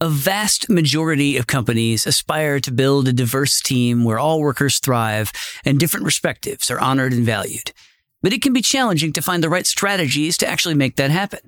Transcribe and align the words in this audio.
A 0.00 0.08
vast 0.08 0.70
majority 0.70 1.36
of 1.38 1.48
companies 1.48 2.06
aspire 2.06 2.60
to 2.60 2.70
build 2.70 3.08
a 3.08 3.12
diverse 3.12 3.60
team 3.60 4.04
where 4.04 4.20
all 4.20 4.38
workers 4.38 4.78
thrive 4.78 5.32
and 5.64 5.80
different 5.80 6.04
perspectives 6.04 6.70
are 6.70 6.78
honored 6.78 7.12
and 7.12 7.26
valued. 7.26 7.72
But 8.22 8.32
it 8.32 8.40
can 8.40 8.52
be 8.52 8.62
challenging 8.62 9.12
to 9.14 9.22
find 9.22 9.42
the 9.42 9.48
right 9.48 9.66
strategies 9.66 10.36
to 10.36 10.46
actually 10.46 10.76
make 10.76 10.94
that 10.96 11.10
happen. 11.10 11.40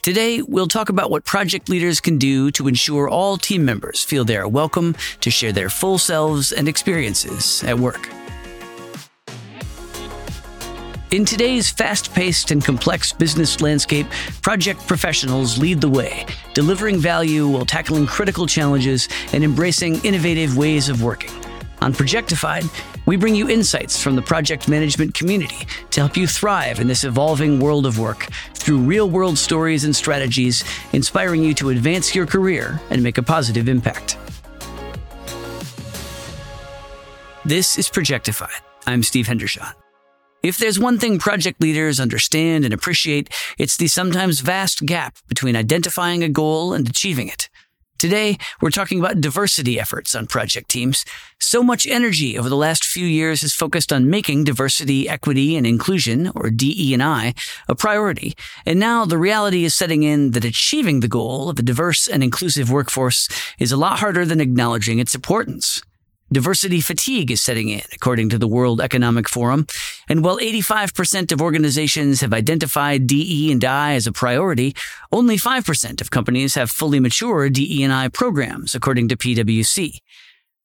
Today, 0.00 0.40
we'll 0.40 0.68
talk 0.68 0.88
about 0.88 1.10
what 1.10 1.26
project 1.26 1.68
leaders 1.68 2.00
can 2.00 2.16
do 2.16 2.50
to 2.52 2.66
ensure 2.66 3.10
all 3.10 3.36
team 3.36 3.66
members 3.66 4.02
feel 4.02 4.24
they 4.24 4.38
are 4.38 4.48
welcome 4.48 4.96
to 5.20 5.30
share 5.30 5.52
their 5.52 5.68
full 5.68 5.98
selves 5.98 6.50
and 6.50 6.66
experiences 6.66 7.62
at 7.64 7.78
work. 7.78 8.08
In 11.10 11.24
today's 11.24 11.70
fast 11.70 12.12
paced 12.12 12.50
and 12.50 12.62
complex 12.62 13.14
business 13.14 13.62
landscape, 13.62 14.06
project 14.42 14.86
professionals 14.86 15.56
lead 15.56 15.80
the 15.80 15.88
way, 15.88 16.26
delivering 16.52 16.98
value 16.98 17.48
while 17.48 17.64
tackling 17.64 18.04
critical 18.04 18.46
challenges 18.46 19.08
and 19.32 19.42
embracing 19.42 20.04
innovative 20.04 20.58
ways 20.58 20.90
of 20.90 21.02
working. 21.02 21.30
On 21.80 21.94
Projectified, 21.94 22.68
we 23.06 23.16
bring 23.16 23.34
you 23.34 23.48
insights 23.48 24.02
from 24.02 24.16
the 24.16 24.22
project 24.22 24.68
management 24.68 25.14
community 25.14 25.66
to 25.92 26.00
help 26.00 26.14
you 26.14 26.26
thrive 26.26 26.78
in 26.78 26.88
this 26.88 27.04
evolving 27.04 27.58
world 27.58 27.86
of 27.86 27.98
work 27.98 28.28
through 28.52 28.76
real 28.76 29.08
world 29.08 29.38
stories 29.38 29.84
and 29.84 29.96
strategies, 29.96 30.62
inspiring 30.92 31.42
you 31.42 31.54
to 31.54 31.70
advance 31.70 32.14
your 32.14 32.26
career 32.26 32.82
and 32.90 33.02
make 33.02 33.16
a 33.16 33.22
positive 33.22 33.66
impact. 33.66 34.18
This 37.46 37.78
is 37.78 37.88
Projectified. 37.88 38.60
I'm 38.86 39.02
Steve 39.02 39.26
Hendershot. 39.26 39.72
If 40.42 40.56
there's 40.56 40.78
one 40.78 40.98
thing 40.98 41.18
project 41.18 41.60
leaders 41.60 41.98
understand 41.98 42.64
and 42.64 42.72
appreciate, 42.72 43.28
it's 43.58 43.76
the 43.76 43.88
sometimes 43.88 44.38
vast 44.38 44.86
gap 44.86 45.16
between 45.26 45.56
identifying 45.56 46.22
a 46.22 46.28
goal 46.28 46.72
and 46.74 46.88
achieving 46.88 47.26
it. 47.26 47.48
Today, 47.98 48.38
we're 48.60 48.70
talking 48.70 49.00
about 49.00 49.20
diversity 49.20 49.80
efforts 49.80 50.14
on 50.14 50.28
project 50.28 50.70
teams. 50.70 51.04
So 51.40 51.64
much 51.64 51.88
energy 51.88 52.38
over 52.38 52.48
the 52.48 52.54
last 52.54 52.84
few 52.84 53.04
years 53.04 53.40
has 53.40 53.52
focused 53.52 53.92
on 53.92 54.08
making 54.08 54.44
diversity, 54.44 55.08
equity, 55.08 55.56
and 55.56 55.66
inclusion, 55.66 56.30
or 56.36 56.50
DE&I, 56.50 57.34
a 57.68 57.74
priority. 57.74 58.34
And 58.64 58.78
now 58.78 59.04
the 59.04 59.18
reality 59.18 59.64
is 59.64 59.74
setting 59.74 60.04
in 60.04 60.30
that 60.30 60.44
achieving 60.44 61.00
the 61.00 61.08
goal 61.08 61.48
of 61.48 61.58
a 61.58 61.62
diverse 61.62 62.06
and 62.06 62.22
inclusive 62.22 62.70
workforce 62.70 63.28
is 63.58 63.72
a 63.72 63.76
lot 63.76 63.98
harder 63.98 64.24
than 64.24 64.40
acknowledging 64.40 65.00
its 65.00 65.16
importance. 65.16 65.82
Diversity 66.30 66.82
fatigue 66.82 67.30
is 67.30 67.40
setting 67.40 67.70
in, 67.70 67.80
according 67.94 68.28
to 68.28 68.38
the 68.38 68.46
World 68.46 68.82
Economic 68.82 69.26
Forum. 69.26 69.66
And 70.10 70.22
while 70.22 70.38
85% 70.38 71.32
of 71.32 71.40
organizations 71.40 72.20
have 72.20 72.34
identified 72.34 73.06
DE 73.06 73.50
and 73.50 73.64
I 73.64 73.94
as 73.94 74.06
a 74.06 74.12
priority, 74.12 74.76
only 75.10 75.38
5% 75.38 76.02
of 76.02 76.10
companies 76.10 76.54
have 76.54 76.70
fully 76.70 77.00
mature 77.00 77.48
DE 77.48 77.82
and 77.82 77.94
I 77.94 78.08
programs, 78.08 78.74
according 78.74 79.08
to 79.08 79.16
PwC. 79.16 80.00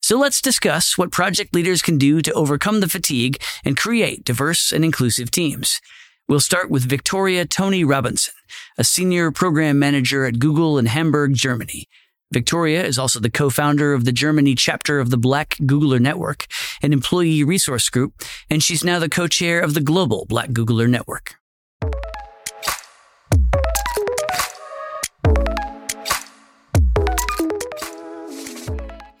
So 0.02 0.18
let's 0.18 0.42
discuss 0.42 0.98
what 0.98 1.10
project 1.10 1.54
leaders 1.54 1.80
can 1.80 1.96
do 1.96 2.20
to 2.20 2.32
overcome 2.34 2.80
the 2.80 2.88
fatigue 2.88 3.42
and 3.64 3.74
create 3.74 4.22
diverse 4.22 4.70
and 4.70 4.84
inclusive 4.84 5.30
teams. 5.30 5.80
We'll 6.28 6.40
start 6.40 6.70
with 6.70 6.82
Victoria 6.84 7.46
Toney-Robinson, 7.46 8.34
a 8.76 8.84
senior 8.84 9.30
program 9.30 9.78
manager 9.78 10.26
at 10.26 10.38
Google 10.38 10.76
in 10.76 10.86
Hamburg, 10.86 11.32
Germany. 11.32 11.88
Victoria 12.32 12.82
is 12.84 12.98
also 12.98 13.20
the 13.20 13.30
co-founder 13.30 13.92
of 13.92 14.04
the 14.04 14.12
Germany 14.12 14.54
chapter 14.54 14.98
of 14.98 15.10
the 15.10 15.18
Black 15.18 15.56
Googler 15.62 16.00
Network, 16.00 16.46
an 16.82 16.92
employee 16.92 17.44
resource 17.44 17.88
group, 17.88 18.14
and 18.50 18.62
she's 18.62 18.82
now 18.82 18.98
the 18.98 19.08
co-chair 19.08 19.60
of 19.60 19.74
the 19.74 19.80
global 19.80 20.26
Black 20.28 20.50
Googler 20.50 20.88
Network. 20.88 21.36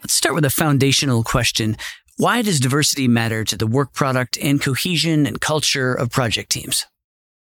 Let's 0.02 0.14
start 0.14 0.34
with 0.34 0.44
a 0.44 0.50
foundational 0.50 1.22
question. 1.22 1.76
Why 2.16 2.42
does 2.42 2.60
diversity 2.60 3.08
matter 3.08 3.44
to 3.44 3.56
the 3.56 3.66
work 3.66 3.92
product 3.92 4.38
and 4.40 4.60
cohesion 4.60 5.26
and 5.26 5.40
culture 5.40 5.94
of 5.94 6.10
project 6.10 6.50
teams? 6.50 6.86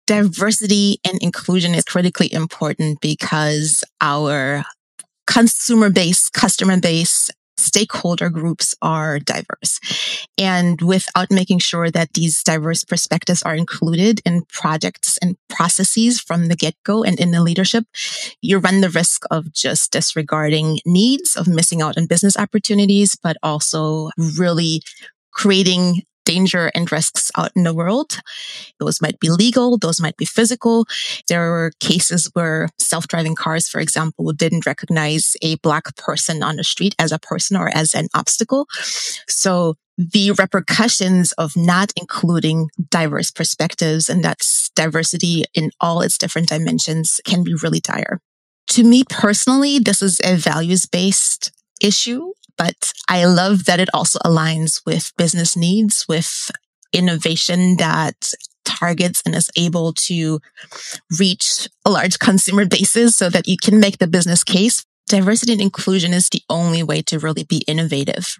Diversity 0.05 0.99
and 1.05 1.21
inclusion 1.21 1.75
is 1.75 1.83
critically 1.83 2.33
important 2.33 2.99
because 3.01 3.83
our 4.01 4.65
consumer 5.29 5.91
base, 5.91 6.27
customer 6.29 6.79
base, 6.79 7.29
stakeholder 7.55 8.29
groups 8.29 8.73
are 8.81 9.19
diverse. 9.19 9.79
And 10.37 10.81
without 10.81 11.29
making 11.29 11.59
sure 11.59 11.91
that 11.91 12.13
these 12.13 12.41
diverse 12.41 12.83
perspectives 12.83 13.43
are 13.43 13.53
included 13.53 14.21
in 14.25 14.43
projects 14.49 15.19
and 15.21 15.37
processes 15.49 16.19
from 16.19 16.47
the 16.47 16.55
get 16.55 16.75
go 16.83 17.03
and 17.03 17.19
in 17.19 17.31
the 17.31 17.43
leadership, 17.43 17.83
you 18.41 18.57
run 18.57 18.81
the 18.81 18.89
risk 18.89 19.23
of 19.29 19.53
just 19.53 19.91
disregarding 19.91 20.79
needs, 20.85 21.35
of 21.35 21.47
missing 21.47 21.81
out 21.81 21.97
on 21.97 22.07
business 22.07 22.37
opportunities, 22.37 23.15
but 23.21 23.37
also 23.43 24.09
really 24.37 24.81
creating 25.31 26.01
danger 26.29 26.69
and 26.75 26.91
risks 26.91 27.31
out 27.35 27.51
in 27.55 27.63
the 27.63 27.73
world. 27.73 28.19
Those 28.79 29.01
might 29.01 29.19
be 29.19 29.31
legal. 29.31 29.79
Those 29.79 29.99
might 29.99 30.15
be 30.15 30.25
physical. 30.25 30.85
There 31.27 31.49
were 31.49 31.71
cases 31.79 32.29
where 32.33 32.69
self-driving 32.77 33.33
cars, 33.33 33.67
for 33.67 33.81
example, 33.81 34.31
didn't 34.33 34.67
recognize 34.67 35.35
a 35.41 35.55
black 35.55 35.95
person 35.95 36.43
on 36.43 36.57
the 36.57 36.63
street 36.63 36.93
as 36.99 37.11
a 37.11 37.17
person 37.17 37.57
or 37.57 37.69
as 37.73 37.95
an 37.95 38.09
obstacle. 38.13 38.67
So 39.27 39.75
the 39.97 40.31
repercussions 40.31 41.31
of 41.33 41.57
not 41.57 41.91
including 41.97 42.69
diverse 42.89 43.31
perspectives 43.31 44.07
and 44.07 44.23
that's 44.23 44.69
diversity 44.75 45.45
in 45.55 45.71
all 45.81 46.01
its 46.01 46.17
different 46.17 46.49
dimensions 46.49 47.19
can 47.25 47.43
be 47.43 47.55
really 47.55 47.79
dire. 47.79 48.21
To 48.75 48.83
me 48.83 49.03
personally, 49.09 49.79
this 49.79 50.03
is 50.03 50.21
a 50.23 50.35
values 50.35 50.85
based 50.85 51.51
issue 51.81 52.33
but 52.59 52.91
I 53.07 53.25
love 53.25 53.65
that 53.65 53.79
it 53.79 53.89
also 53.93 54.19
aligns 54.19 54.85
with 54.85 55.13
business 55.17 55.55
needs, 55.55 56.05
with 56.09 56.51
innovation 56.91 57.77
that 57.77 58.33
targets 58.65 59.23
and 59.25 59.33
is 59.33 59.49
able 59.55 59.93
to 59.93 60.39
reach 61.17 61.69
a 61.85 61.89
large 61.89 62.19
consumer 62.19 62.65
bases 62.65 63.15
so 63.15 63.29
that 63.29 63.47
you 63.47 63.55
can 63.57 63.79
make 63.79 63.97
the 63.97 64.07
business 64.07 64.43
case. 64.43 64.85
Diversity 65.07 65.53
and 65.53 65.61
inclusion 65.61 66.13
is 66.13 66.29
the 66.29 66.43
only 66.49 66.83
way 66.83 67.01
to 67.03 67.17
really 67.17 67.45
be 67.45 67.63
innovative. 67.65 68.35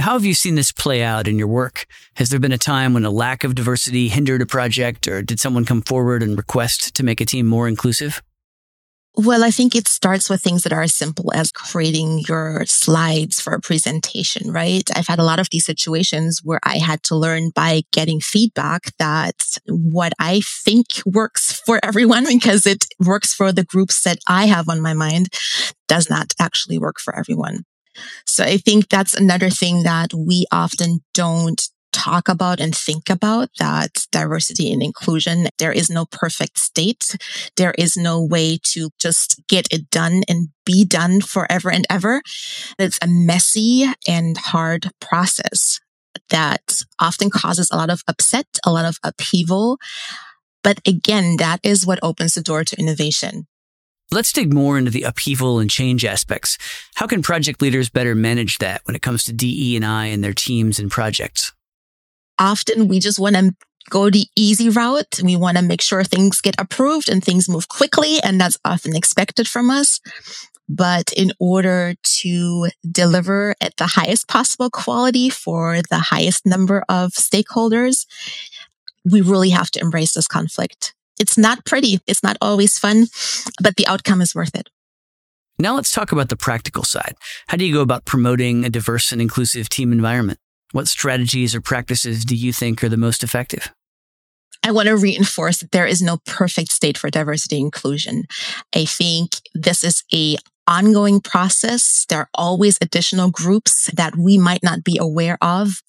How 0.00 0.14
have 0.14 0.24
you 0.24 0.34
seen 0.34 0.54
this 0.54 0.72
play 0.72 1.02
out 1.02 1.28
in 1.28 1.38
your 1.38 1.46
work? 1.46 1.86
Has 2.14 2.30
there 2.30 2.40
been 2.40 2.52
a 2.52 2.58
time 2.58 2.94
when 2.94 3.04
a 3.04 3.10
lack 3.10 3.44
of 3.44 3.54
diversity 3.54 4.08
hindered 4.08 4.42
a 4.42 4.46
project, 4.46 5.06
or 5.08 5.22
did 5.22 5.40
someone 5.40 5.64
come 5.64 5.82
forward 5.82 6.22
and 6.22 6.36
request 6.36 6.94
to 6.94 7.02
make 7.02 7.20
a 7.20 7.26
team 7.26 7.46
more 7.46 7.68
inclusive? 7.68 8.22
Well, 9.18 9.44
I 9.44 9.50
think 9.50 9.74
it 9.74 9.88
starts 9.88 10.28
with 10.28 10.42
things 10.42 10.62
that 10.64 10.74
are 10.74 10.82
as 10.82 10.94
simple 10.94 11.32
as 11.32 11.50
creating 11.50 12.24
your 12.28 12.66
slides 12.66 13.40
for 13.40 13.54
a 13.54 13.60
presentation, 13.60 14.52
right? 14.52 14.82
I've 14.94 15.06
had 15.06 15.18
a 15.18 15.24
lot 15.24 15.38
of 15.38 15.48
these 15.50 15.64
situations 15.64 16.40
where 16.44 16.60
I 16.64 16.76
had 16.76 17.02
to 17.04 17.16
learn 17.16 17.48
by 17.54 17.82
getting 17.92 18.20
feedback 18.20 18.92
that 18.98 19.36
what 19.68 20.12
I 20.18 20.42
think 20.44 20.86
works 21.06 21.62
for 21.64 21.80
everyone 21.82 22.24
because 22.28 22.66
it 22.66 22.84
works 23.00 23.32
for 23.32 23.52
the 23.52 23.64
groups 23.64 24.02
that 24.02 24.18
I 24.28 24.46
have 24.46 24.68
on 24.68 24.82
my 24.82 24.92
mind 24.92 25.28
does 25.88 26.10
not 26.10 26.34
actually 26.38 26.78
work 26.78 27.00
for 27.00 27.16
everyone. 27.18 27.64
So 28.26 28.44
I 28.44 28.58
think 28.58 28.88
that's 28.88 29.14
another 29.14 29.50
thing 29.50 29.84
that 29.84 30.14
we 30.14 30.46
often 30.52 31.00
don't 31.14 31.62
talk 31.96 32.28
about 32.28 32.60
and 32.60 32.76
think 32.76 33.08
about 33.08 33.48
that 33.58 34.06
diversity 34.12 34.72
and 34.72 34.82
inclusion. 34.82 35.48
There 35.58 35.72
is 35.72 35.88
no 35.88 36.04
perfect 36.04 36.58
state. 36.58 37.16
There 37.56 37.74
is 37.78 37.96
no 37.96 38.22
way 38.22 38.58
to 38.74 38.90
just 39.00 39.40
get 39.48 39.66
it 39.72 39.90
done 39.90 40.22
and 40.28 40.48
be 40.64 40.84
done 40.84 41.20
forever 41.20 41.70
and 41.70 41.86
ever. 41.88 42.22
It's 42.78 42.98
a 43.02 43.06
messy 43.08 43.86
and 44.06 44.36
hard 44.36 44.90
process 45.00 45.80
that 46.30 46.82
often 47.00 47.30
causes 47.30 47.70
a 47.70 47.76
lot 47.76 47.90
of 47.90 48.02
upset, 48.08 48.46
a 48.64 48.72
lot 48.72 48.84
of 48.84 48.98
upheaval. 49.02 49.78
But 50.62 50.80
again, 50.86 51.36
that 51.38 51.60
is 51.62 51.86
what 51.86 52.00
opens 52.02 52.34
the 52.34 52.42
door 52.42 52.64
to 52.64 52.78
innovation. 52.78 53.46
Let's 54.12 54.32
dig 54.32 54.54
more 54.54 54.78
into 54.78 54.90
the 54.90 55.02
upheaval 55.02 55.58
and 55.58 55.68
change 55.68 56.04
aspects. 56.04 56.58
How 56.94 57.06
can 57.06 57.22
project 57.22 57.60
leaders 57.60 57.88
better 57.88 58.14
manage 58.14 58.58
that 58.58 58.82
when 58.84 58.94
it 58.94 59.02
comes 59.02 59.24
to 59.24 59.32
DE 59.32 59.74
and 59.74 59.84
I 59.84 60.06
and 60.06 60.22
their 60.22 60.32
teams 60.32 60.78
and 60.78 60.90
projects? 60.90 61.52
Often 62.38 62.88
we 62.88 62.98
just 62.98 63.18
want 63.18 63.36
to 63.36 63.54
go 63.90 64.10
the 64.10 64.26
easy 64.36 64.68
route. 64.68 65.20
We 65.22 65.36
want 65.36 65.56
to 65.56 65.62
make 65.62 65.80
sure 65.80 66.02
things 66.04 66.40
get 66.40 66.56
approved 66.58 67.08
and 67.08 67.22
things 67.22 67.48
move 67.48 67.68
quickly. 67.68 68.18
And 68.22 68.40
that's 68.40 68.58
often 68.64 68.96
expected 68.96 69.48
from 69.48 69.70
us. 69.70 70.00
But 70.68 71.12
in 71.12 71.32
order 71.38 71.94
to 72.02 72.68
deliver 72.90 73.54
at 73.60 73.76
the 73.76 73.86
highest 73.86 74.26
possible 74.26 74.70
quality 74.70 75.30
for 75.30 75.80
the 75.90 75.98
highest 75.98 76.44
number 76.44 76.84
of 76.88 77.12
stakeholders, 77.12 78.06
we 79.04 79.20
really 79.20 79.50
have 79.50 79.70
to 79.72 79.80
embrace 79.80 80.14
this 80.14 80.26
conflict. 80.26 80.94
It's 81.20 81.38
not 81.38 81.64
pretty. 81.64 82.00
It's 82.06 82.22
not 82.22 82.36
always 82.40 82.78
fun, 82.78 83.06
but 83.62 83.76
the 83.76 83.86
outcome 83.86 84.20
is 84.20 84.34
worth 84.34 84.54
it. 84.54 84.68
Now 85.58 85.76
let's 85.76 85.92
talk 85.92 86.12
about 86.12 86.28
the 86.28 86.36
practical 86.36 86.82
side. 86.82 87.14
How 87.46 87.56
do 87.56 87.64
you 87.64 87.72
go 87.72 87.80
about 87.80 88.04
promoting 88.04 88.64
a 88.64 88.68
diverse 88.68 89.12
and 89.12 89.22
inclusive 89.22 89.68
team 89.68 89.92
environment? 89.92 90.38
What 90.72 90.88
strategies 90.88 91.54
or 91.54 91.60
practices 91.60 92.24
do 92.24 92.34
you 92.34 92.52
think 92.52 92.82
are 92.82 92.88
the 92.88 92.96
most 92.96 93.22
effective? 93.22 93.72
I 94.64 94.72
want 94.72 94.88
to 94.88 94.96
reinforce 94.96 95.58
that 95.58 95.70
there 95.70 95.86
is 95.86 96.02
no 96.02 96.18
perfect 96.26 96.72
state 96.72 96.98
for 96.98 97.08
diversity 97.08 97.60
inclusion. 97.60 98.24
I 98.74 98.84
think 98.84 99.36
this 99.54 99.84
is 99.84 100.02
a 100.12 100.38
ongoing 100.66 101.20
process. 101.20 102.04
There 102.08 102.20
are 102.20 102.30
always 102.34 102.76
additional 102.80 103.30
groups 103.30 103.88
that 103.94 104.16
we 104.16 104.36
might 104.38 104.64
not 104.64 104.82
be 104.82 104.98
aware 105.00 105.38
of. 105.40 105.82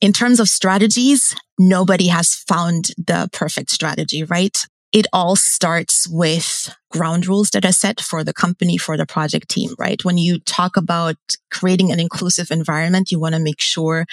In 0.00 0.12
terms 0.12 0.38
of 0.38 0.48
strategies, 0.48 1.34
nobody 1.58 2.06
has 2.06 2.34
found 2.34 2.90
the 2.96 3.28
perfect 3.32 3.70
strategy, 3.70 4.22
right? 4.22 4.56
It 4.92 5.06
all 5.12 5.36
starts 5.36 6.08
with 6.08 6.74
ground 6.90 7.26
rules 7.26 7.50
that 7.50 7.64
are 7.64 7.72
set 7.72 8.00
for 8.00 8.24
the 8.24 8.32
company, 8.32 8.76
for 8.76 8.96
the 8.96 9.06
project 9.06 9.48
team, 9.48 9.70
right? 9.78 10.04
When 10.04 10.18
you 10.18 10.40
talk 10.40 10.76
about 10.76 11.16
creating 11.52 11.92
an 11.92 12.00
inclusive 12.00 12.50
environment, 12.50 13.12
you 13.12 13.20
want 13.20 13.36
to 13.36 13.40
make 13.40 13.60
sure 13.60 14.06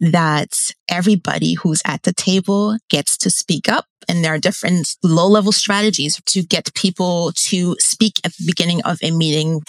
that 0.00 0.72
everybody 0.88 1.54
who's 1.54 1.82
at 1.84 2.02
the 2.02 2.12
table 2.12 2.76
gets 2.88 3.16
to 3.18 3.30
speak 3.30 3.68
up. 3.68 3.86
And 4.08 4.24
there 4.24 4.34
are 4.34 4.38
different 4.38 4.96
low 5.04 5.28
level 5.28 5.52
strategies 5.52 6.20
to 6.26 6.42
get 6.42 6.74
people 6.74 7.32
to 7.36 7.76
speak 7.78 8.18
at 8.24 8.32
the 8.32 8.44
beginning 8.46 8.82
of 8.82 8.98
a 9.02 9.12
meeting, 9.12 9.60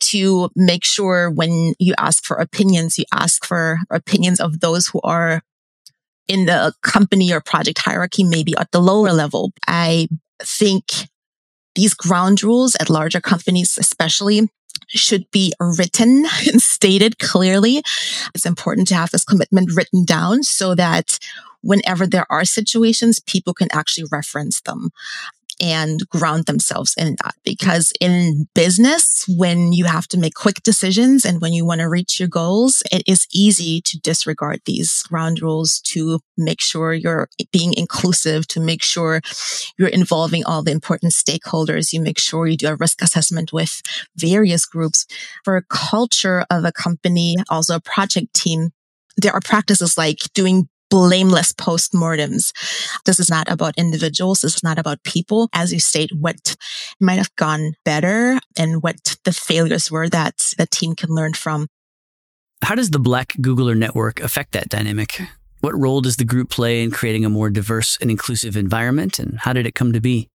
to 0.00 0.50
make 0.54 0.84
sure 0.84 1.30
when 1.30 1.72
you 1.78 1.94
ask 1.96 2.24
for 2.24 2.36
opinions, 2.36 2.98
you 2.98 3.04
ask 3.12 3.46
for 3.46 3.78
opinions 3.90 4.40
of 4.40 4.60
those 4.60 4.88
who 4.88 5.00
are 5.02 5.40
in 6.28 6.46
the 6.46 6.72
company 6.82 7.32
or 7.32 7.40
project 7.40 7.78
hierarchy, 7.78 8.22
maybe 8.22 8.54
at 8.56 8.70
the 8.70 8.80
lower 8.80 9.12
level. 9.12 9.52
I 9.66 10.08
think 10.42 11.08
these 11.74 11.94
ground 11.94 12.42
rules 12.42 12.76
at 12.80 12.90
larger 12.90 13.20
companies, 13.20 13.78
especially 13.78 14.48
should 14.88 15.30
be 15.30 15.52
written 15.60 16.26
and 16.46 16.62
stated 16.62 17.18
clearly. 17.18 17.82
It's 18.34 18.46
important 18.46 18.88
to 18.88 18.94
have 18.94 19.10
this 19.10 19.24
commitment 19.24 19.70
written 19.74 20.04
down 20.04 20.42
so 20.42 20.74
that 20.74 21.18
whenever 21.62 22.06
there 22.06 22.26
are 22.30 22.44
situations, 22.44 23.18
people 23.18 23.54
can 23.54 23.68
actually 23.72 24.06
reference 24.10 24.60
them 24.60 24.90
and 25.60 26.08
ground 26.08 26.46
themselves 26.46 26.94
in 26.96 27.16
that. 27.22 27.34
Because 27.44 27.92
in 28.00 28.48
business, 28.54 29.24
when 29.28 29.72
you 29.72 29.84
have 29.84 30.06
to 30.08 30.18
make 30.18 30.34
quick 30.34 30.62
decisions 30.62 31.24
and 31.24 31.40
when 31.40 31.52
you 31.52 31.64
want 31.64 31.80
to 31.80 31.88
reach 31.88 32.20
your 32.20 32.28
goals, 32.28 32.82
it 32.92 33.02
is 33.06 33.26
easy 33.32 33.80
to 33.82 33.98
disregard 33.98 34.60
these 34.64 35.02
ground 35.04 35.42
rules 35.42 35.80
to 35.80 36.20
make 36.36 36.60
sure 36.60 36.92
you're 36.92 37.28
being 37.52 37.74
inclusive, 37.74 38.46
to 38.48 38.60
make 38.60 38.82
sure 38.82 39.20
you're 39.78 39.88
involving 39.88 40.44
all 40.44 40.62
the 40.62 40.70
important 40.70 41.12
stakeholders. 41.12 41.92
You 41.92 42.00
make 42.00 42.18
sure 42.18 42.46
you 42.46 42.56
do 42.56 42.68
a 42.68 42.76
risk 42.76 43.02
assessment 43.02 43.52
with 43.52 43.82
various 44.16 44.66
groups. 44.66 45.06
For 45.44 45.56
a 45.56 45.62
culture 45.62 46.44
of 46.50 46.64
a 46.64 46.72
company, 46.72 47.36
also 47.48 47.76
a 47.76 47.80
project 47.80 48.34
team, 48.34 48.70
there 49.16 49.32
are 49.32 49.40
practices 49.40 49.98
like 49.98 50.18
doing 50.34 50.68
blameless 50.90 51.52
postmortems. 51.52 52.52
This 53.04 53.20
is 53.20 53.30
not 53.30 53.50
about 53.50 53.76
individuals. 53.76 54.40
This 54.40 54.56
is 54.56 54.62
not 54.62 54.78
about 54.78 55.02
people. 55.04 55.48
As 55.52 55.72
you 55.72 55.80
state, 55.80 56.10
what 56.12 56.56
might 57.00 57.18
have 57.18 57.34
gone 57.36 57.74
better 57.84 58.38
and 58.56 58.82
what 58.82 59.16
the 59.24 59.32
failures 59.32 59.90
were 59.90 60.08
that 60.08 60.52
the 60.56 60.66
team 60.66 60.94
can 60.94 61.10
learn 61.10 61.34
from. 61.34 61.68
How 62.62 62.74
does 62.74 62.90
the 62.90 62.98
Black 62.98 63.34
Googler 63.40 63.76
network 63.76 64.20
affect 64.20 64.52
that 64.52 64.68
dynamic? 64.68 65.20
What 65.60 65.78
role 65.78 66.00
does 66.00 66.16
the 66.16 66.24
group 66.24 66.50
play 66.50 66.82
in 66.82 66.90
creating 66.90 67.24
a 67.24 67.30
more 67.30 67.50
diverse 67.50 67.98
and 68.00 68.10
inclusive 68.10 68.56
environment? 68.56 69.18
And 69.18 69.38
how 69.38 69.52
did 69.52 69.66
it 69.66 69.74
come 69.74 69.92
to 69.92 70.00
be? 70.00 70.28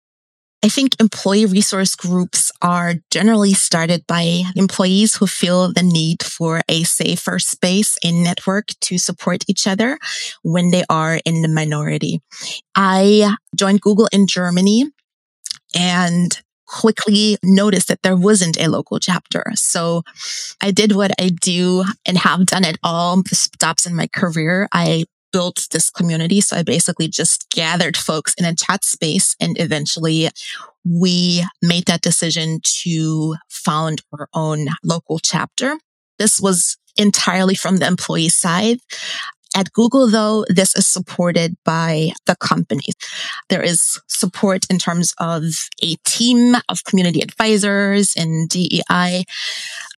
I 0.62 0.68
think 0.68 0.92
employee 1.00 1.46
resource 1.46 1.94
groups 1.94 2.52
are 2.60 2.94
generally 3.10 3.54
started 3.54 4.06
by 4.06 4.42
employees 4.56 5.16
who 5.16 5.26
feel 5.26 5.72
the 5.72 5.82
need 5.82 6.22
for 6.22 6.60
a 6.68 6.84
safer 6.84 7.38
space 7.38 7.96
in 8.02 8.22
network 8.22 8.66
to 8.82 8.98
support 8.98 9.44
each 9.48 9.66
other 9.66 9.98
when 10.42 10.70
they 10.70 10.84
are 10.90 11.18
in 11.24 11.40
the 11.40 11.48
minority. 11.48 12.20
I 12.74 13.36
joined 13.56 13.80
Google 13.80 14.08
in 14.12 14.26
Germany 14.26 14.84
and 15.74 16.38
quickly 16.66 17.36
noticed 17.42 17.88
that 17.88 18.02
there 18.02 18.16
wasn't 18.16 18.60
a 18.60 18.68
local 18.68 19.00
chapter. 19.00 19.44
So 19.54 20.02
I 20.60 20.70
did 20.70 20.92
what 20.92 21.10
I 21.18 21.30
do 21.30 21.84
and 22.06 22.18
have 22.18 22.46
done 22.46 22.64
at 22.64 22.78
all 22.82 23.22
the 23.22 23.34
stops 23.34 23.86
in 23.86 23.96
my 23.96 24.06
career. 24.06 24.68
I 24.72 25.04
built 25.32 25.68
this 25.70 25.90
community. 25.90 26.40
So 26.40 26.56
I 26.56 26.62
basically 26.62 27.08
just 27.08 27.50
gathered 27.50 27.96
folks 27.96 28.34
in 28.34 28.44
a 28.44 28.54
chat 28.54 28.84
space 28.84 29.36
and 29.40 29.58
eventually 29.58 30.28
we 30.84 31.44
made 31.62 31.86
that 31.86 32.00
decision 32.00 32.60
to 32.82 33.36
found 33.48 34.02
our 34.12 34.28
own 34.34 34.68
local 34.82 35.18
chapter. 35.18 35.76
This 36.18 36.40
was 36.40 36.78
entirely 36.96 37.54
from 37.54 37.78
the 37.78 37.86
employee 37.86 38.28
side. 38.28 38.78
At 39.56 39.72
Google, 39.72 40.08
though, 40.08 40.44
this 40.48 40.76
is 40.76 40.86
supported 40.86 41.56
by 41.64 42.12
the 42.26 42.36
company. 42.36 42.92
There 43.48 43.62
is 43.62 44.00
support 44.06 44.64
in 44.70 44.78
terms 44.78 45.12
of 45.18 45.42
a 45.82 45.96
team 46.04 46.54
of 46.68 46.84
community 46.84 47.20
advisors 47.20 48.14
and 48.16 48.48
DEI 48.48 49.24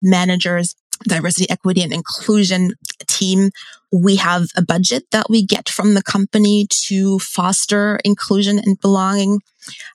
managers 0.01 0.75
diversity, 1.07 1.49
equity, 1.49 1.81
and 1.81 1.93
inclusion 1.93 2.73
team. 3.07 3.51
We 3.91 4.15
have 4.17 4.47
a 4.55 4.61
budget 4.61 5.03
that 5.11 5.29
we 5.29 5.45
get 5.45 5.67
from 5.67 5.93
the 5.93 6.03
company 6.03 6.67
to 6.85 7.19
foster 7.19 7.99
inclusion 8.05 8.59
and 8.59 8.79
belonging. 8.79 9.39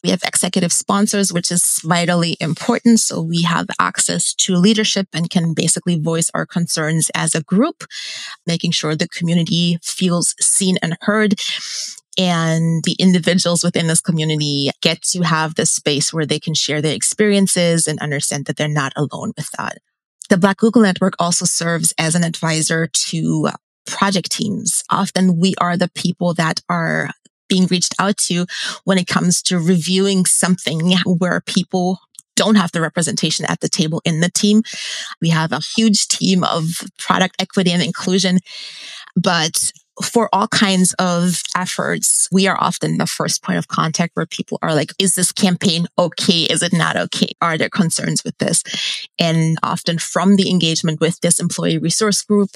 We 0.05 0.11
have 0.11 0.23
executive 0.23 0.73
sponsors, 0.73 1.33
which 1.33 1.51
is 1.51 1.81
vitally 1.83 2.37
important. 2.41 3.01
So 3.01 3.23
we 3.23 3.43
have 3.43 3.67
access 3.81 4.35
to 4.35 4.57
leadership 4.57 5.09
and 5.15 5.31
can 5.31 5.55
basically 5.55 5.99
voice 5.99 6.31
our 6.35 6.47
concerns 6.47 7.11
as 7.15 7.35
a 7.35 7.43
group, 7.43 7.85
making 8.47 8.73
sure 8.73 8.95
the 8.95 9.09
community 9.09 9.79
feels 9.83 10.35
seen 10.41 10.77
and 10.83 10.97
heard 11.03 11.35
and 12.19 12.83
the 12.85 12.97
individuals 12.99 13.63
within 13.63 13.89
this 13.89 14.01
community 14.01 14.71
get 14.81 15.03
to 15.03 15.23
have 15.23 15.55
the 15.55 15.67
space 15.67 16.13
where 16.13 16.27
they 16.27 16.41
can 16.41 16.55
share 16.55 16.81
their 16.81 16.95
experiences 16.95 17.87
and 17.87 17.99
understand 17.99 18.47
that 18.47 18.57
they're 18.57 18.69
not 18.69 18.93
alone 18.97 19.33
with 19.37 19.51
that. 19.59 19.79
The 20.29 20.37
Black 20.37 20.59
Googler 20.59 20.83
Network 20.83 21.15
also 21.19 21.45
serves 21.45 21.95
as 21.99 22.15
an 22.15 22.25
advisor 22.25 22.89
to 23.09 23.51
project 23.87 24.33
teams. 24.33 24.83
Often 24.91 25.39
we 25.39 25.55
are 25.61 25.77
the 25.77 25.91
people 25.95 26.35
that 26.35 26.61
are 26.69 27.11
being 27.49 27.67
reached 27.67 27.95
out 28.01 28.17
to 28.17 28.47
when 28.85 28.99
it 28.99 29.07
comes 29.07 29.41
to 29.43 29.59
reviewing 29.59 30.25
something 30.25 30.97
where 31.05 31.41
people 31.41 32.01
don't 32.35 32.57
have 32.57 32.73
the 32.73 32.81
representation 32.81 33.47
at 33.47 33.61
the 33.61 33.69
table 33.69 34.03
in 34.05 34.21
the 34.21 34.31
team. 34.31 34.63
We 35.21 35.31
have 35.31 35.53
a 35.53 35.61
huge 35.77 36.09
team 36.09 36.45
of 36.45 36.65
product 36.99 37.37
equity 37.41 37.71
and 37.71 37.83
inclusion, 37.83 38.41
but 39.15 39.73
for 40.03 40.29
all 40.33 40.49
kinds 40.49 40.95
of 40.99 41.43
efforts, 41.57 42.29
we 42.31 42.47
are 42.47 42.57
often 42.61 42.99
the 42.99 43.07
first 43.07 43.43
point 43.43 43.59
of 43.59 43.69
contact 43.69 44.15
where 44.15 44.27
people 44.27 44.59
are 44.63 44.75
like, 44.75 44.93
is 44.99 45.15
this 45.15 45.33
campaign 45.33 45.87
okay? 45.99 46.43
Is 46.43 46.63
it 46.63 46.73
not 46.73 46.97
okay? 46.97 47.29
Are 47.41 47.57
there 47.57 47.69
concerns 47.69 48.23
with 48.25 48.37
this? 48.39 48.63
And 49.19 49.59
often 49.63 49.99
from 49.99 50.37
the 50.37 50.51
engagement 50.51 51.01
with 51.01 51.21
this 51.21 51.41
employee 51.41 51.79
resource 51.79 52.23
group 52.23 52.51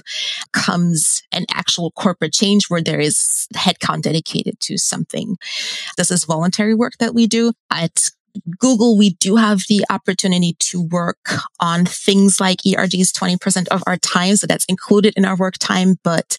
comes 0.52 1.22
an 1.32 1.46
actual 1.52 1.90
corporate 1.92 2.32
change 2.32 2.66
where 2.68 2.82
there 2.82 3.00
is 3.00 3.46
headcount 3.54 4.02
dedicated 4.02 4.60
to 4.60 4.78
something. 4.78 5.36
This 5.96 6.10
is 6.10 6.24
voluntary 6.24 6.74
work 6.74 6.98
that 6.98 7.14
we 7.14 7.26
do 7.26 7.52
at 7.70 8.10
Google, 8.58 8.96
we 8.96 9.10
do 9.10 9.36
have 9.36 9.62
the 9.68 9.84
opportunity 9.90 10.56
to 10.58 10.82
work 10.82 11.18
on 11.60 11.84
things 11.84 12.40
like 12.40 12.66
ERG's 12.66 13.12
20% 13.12 13.68
of 13.68 13.82
our 13.86 13.96
time. 13.96 14.36
So 14.36 14.46
that's 14.46 14.64
included 14.66 15.14
in 15.16 15.24
our 15.24 15.36
work 15.36 15.58
time, 15.58 15.96
but 16.02 16.36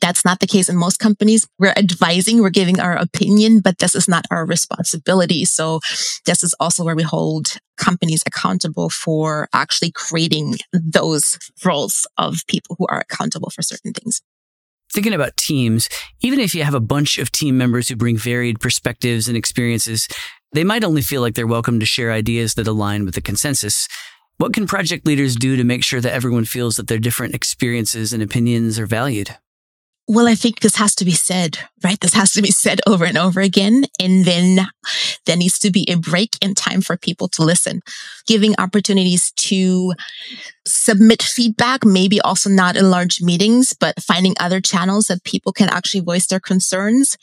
that's 0.00 0.24
not 0.24 0.40
the 0.40 0.46
case 0.46 0.68
in 0.68 0.76
most 0.76 0.98
companies. 0.98 1.46
We're 1.58 1.74
advising, 1.76 2.40
we're 2.40 2.50
giving 2.50 2.80
our 2.80 2.96
opinion, 2.96 3.60
but 3.60 3.78
this 3.78 3.94
is 3.94 4.08
not 4.08 4.26
our 4.30 4.46
responsibility. 4.46 5.44
So 5.44 5.80
this 6.26 6.42
is 6.42 6.54
also 6.60 6.84
where 6.84 6.96
we 6.96 7.02
hold 7.02 7.58
companies 7.76 8.22
accountable 8.26 8.90
for 8.90 9.48
actually 9.54 9.92
creating 9.92 10.56
those 10.72 11.38
roles 11.64 12.06
of 12.18 12.40
people 12.46 12.76
who 12.78 12.86
are 12.88 13.00
accountable 13.00 13.50
for 13.50 13.62
certain 13.62 13.92
things 13.92 14.20
thinking 14.92 15.14
about 15.14 15.36
teams, 15.36 15.88
even 16.20 16.40
if 16.40 16.54
you 16.54 16.64
have 16.64 16.74
a 16.74 16.80
bunch 16.80 17.18
of 17.18 17.30
team 17.30 17.56
members 17.56 17.88
who 17.88 17.96
bring 17.96 18.16
varied 18.16 18.60
perspectives 18.60 19.28
and 19.28 19.36
experiences, 19.36 20.08
they 20.52 20.64
might 20.64 20.84
only 20.84 21.02
feel 21.02 21.20
like 21.20 21.34
they're 21.34 21.46
welcome 21.46 21.78
to 21.80 21.86
share 21.86 22.12
ideas 22.12 22.54
that 22.54 22.66
align 22.66 23.04
with 23.04 23.14
the 23.14 23.20
consensus. 23.20 23.86
What 24.36 24.52
can 24.52 24.66
project 24.66 25.06
leaders 25.06 25.36
do 25.36 25.56
to 25.56 25.64
make 25.64 25.84
sure 25.84 26.00
that 26.00 26.12
everyone 26.12 26.44
feels 26.44 26.76
that 26.76 26.88
their 26.88 26.98
different 26.98 27.34
experiences 27.34 28.12
and 28.12 28.22
opinions 28.22 28.78
are 28.78 28.86
valued? 28.86 29.36
Well, 30.08 30.26
I 30.26 30.34
think 30.34 30.58
this 30.58 30.74
has 30.74 30.96
to 30.96 31.04
be 31.04 31.12
said, 31.12 31.58
right? 31.84 32.00
This 32.00 32.14
has 32.14 32.32
to 32.32 32.42
be 32.42 32.50
said 32.50 32.80
over 32.86 33.04
and 33.04 33.16
over 33.16 33.40
again. 33.40 33.84
And 34.00 34.24
then 34.24 34.66
there 35.24 35.36
needs 35.36 35.56
to 35.60 35.70
be 35.70 35.88
a 35.88 35.94
break 35.94 36.36
in 36.40 36.56
time 36.56 36.80
for 36.80 36.96
people 36.96 37.28
to 37.28 37.44
listen, 37.44 37.80
giving 38.26 38.56
opportunities 38.58 39.30
to 39.32 39.94
submit 40.66 41.22
feedback, 41.22 41.84
maybe 41.84 42.20
also 42.20 42.50
not 42.50 42.76
in 42.76 42.90
large 42.90 43.22
meetings, 43.22 43.72
but 43.72 44.02
finding 44.02 44.34
other 44.40 44.60
channels 44.60 45.06
that 45.06 45.22
people 45.22 45.52
can 45.52 45.68
actually 45.68 46.00
voice 46.00 46.26
their 46.26 46.40
concerns 46.40 47.16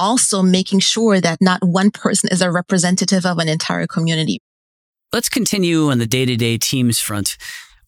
also 0.00 0.42
making 0.42 0.80
sure 0.80 1.20
that 1.20 1.38
not 1.40 1.62
one 1.62 1.90
person 1.90 2.30
is 2.32 2.40
a 2.40 2.50
representative 2.50 3.26
of 3.26 3.38
an 3.38 3.48
entire 3.48 3.86
community. 3.86 4.40
Let's 5.12 5.28
continue 5.28 5.90
on 5.90 5.98
the 5.98 6.06
day 6.06 6.24
to 6.24 6.36
day 6.36 6.56
teams 6.56 6.98
front. 6.98 7.36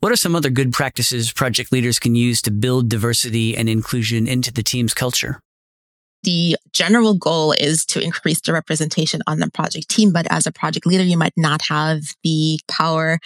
What 0.00 0.12
are 0.12 0.16
some 0.16 0.35
other 0.35 0.50
good 0.50 0.73
practices 0.73 1.33
project 1.33 1.73
leaders 1.73 1.99
can 1.99 2.14
use 2.14 2.42
to 2.42 2.50
build 2.50 2.88
diversity 2.88 3.57
and 3.57 3.69
inclusion 3.69 4.26
into 4.28 4.52
the 4.52 4.62
team's 4.62 4.95
culture? 4.95 5.40
the 6.23 6.57
general 6.73 7.14
goal 7.14 7.52
is 7.52 7.85
to 7.87 8.00
increase 8.00 8.40
the 8.40 8.52
representation 8.52 9.23
on 9.26 9.40
the 9.40 9.50
project 9.50 9.88
team. 9.88 10.12
But 10.12 10.26
as 10.31 10.47
a 10.47 10.52
project 10.52 10.87
leader, 10.87 11.02
you 11.02 11.19
might 11.19 11.35
not 11.37 11.62
have 11.62 12.02
the 12.23 12.61
power 12.69 13.19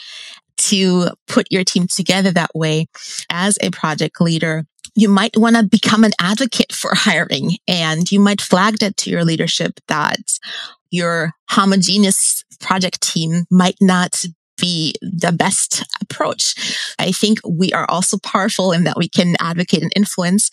to 0.57 1.11
put 1.27 1.47
your 1.51 1.65
team 1.65 1.87
together 1.87 2.31
that 2.33 2.51
way. 2.55 2.87
As 3.31 3.59
a 3.61 3.71
project 3.71 4.21
leader, 4.21 4.65
you 4.97 5.09
might 5.09 5.37
want 5.37 5.55
to 5.57 5.63
become 5.63 6.03
an 6.03 6.13
advocate 6.19 6.73
for 6.73 6.91
hiring 6.95 7.53
and 7.69 8.11
you 8.11 8.19
might 8.19 8.41
flag 8.41 8.79
that 8.79 8.97
to 8.97 9.11
your 9.11 9.25
leadership 9.25 9.79
that 9.87 10.39
your 10.91 11.33
homogeneous 11.49 12.45
project 12.59 13.01
team 13.03 13.45
might 13.51 13.77
not 13.81 14.25
be 14.59 14.95
the 15.03 15.33
best 15.33 15.85
approach. 16.01 16.95
I 16.99 17.13
think 17.13 17.39
we 17.47 17.73
are 17.75 17.85
also 17.91 18.17
powerful 18.19 18.73
in 18.73 18.85
that 18.85 18.97
we 18.97 19.07
can 19.07 19.37
advocate 19.39 19.83
and 19.83 19.93
influence. 19.95 20.51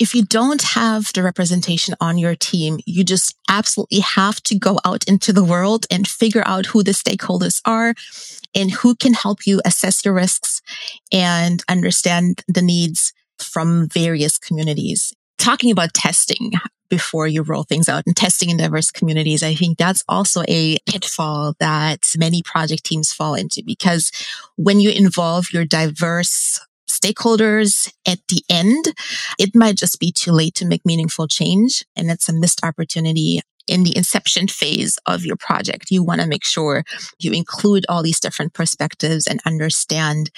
If 0.00 0.12
you 0.12 0.24
don't 0.24 0.62
have 0.62 1.12
the 1.12 1.22
representation 1.22 1.94
on 2.00 2.18
your 2.18 2.34
team, 2.34 2.80
you 2.84 3.04
just 3.04 3.36
absolutely 3.48 4.00
have 4.00 4.42
to 4.44 4.58
go 4.58 4.80
out 4.84 5.04
into 5.06 5.32
the 5.32 5.44
world 5.44 5.86
and 5.88 6.08
figure 6.08 6.42
out 6.46 6.66
who 6.66 6.82
the 6.82 6.90
stakeholders 6.90 7.60
are 7.64 7.94
and 8.56 8.72
who 8.72 8.96
can 8.96 9.14
help 9.14 9.46
you 9.46 9.60
assess 9.64 10.04
your 10.04 10.14
risks 10.14 10.60
and 11.12 11.62
understand 11.68 12.42
the 12.48 12.62
needs 12.62 13.12
from 13.38 13.88
various 13.88 14.38
communities 14.38 15.12
talking 15.38 15.70
about 15.70 15.92
testing 15.94 16.52
before 16.88 17.26
you 17.26 17.42
roll 17.42 17.64
things 17.64 17.88
out 17.88 18.04
and 18.06 18.16
testing 18.16 18.50
in 18.50 18.56
diverse 18.56 18.90
communities. 18.90 19.42
I 19.42 19.54
think 19.54 19.78
that's 19.78 20.04
also 20.08 20.42
a 20.48 20.78
pitfall 20.86 21.54
that 21.58 22.00
many 22.16 22.42
project 22.42 22.84
teams 22.84 23.12
fall 23.12 23.34
into 23.34 23.62
because 23.64 24.10
when 24.56 24.80
you 24.80 24.90
involve 24.90 25.52
your 25.52 25.64
diverse 25.64 26.60
stakeholders 26.88 27.92
at 28.06 28.20
the 28.28 28.42
end, 28.48 28.84
it 29.38 29.54
might 29.54 29.76
just 29.76 29.98
be 29.98 30.12
too 30.12 30.32
late 30.32 30.54
to 30.54 30.66
make 30.66 30.86
meaningful 30.86 31.26
change. 31.26 31.84
And 31.96 32.10
it's 32.10 32.28
a 32.28 32.32
missed 32.32 32.64
opportunity 32.64 33.40
in 33.66 33.84
the 33.84 33.96
inception 33.96 34.48
phase 34.48 34.98
of 35.06 35.24
your 35.24 35.36
project. 35.36 35.90
You 35.90 36.02
want 36.02 36.20
to 36.20 36.26
make 36.26 36.44
sure 36.44 36.84
you 37.18 37.32
include 37.32 37.84
all 37.88 38.02
these 38.02 38.20
different 38.20 38.54
perspectives 38.54 39.26
and 39.26 39.40
understand 39.46 40.30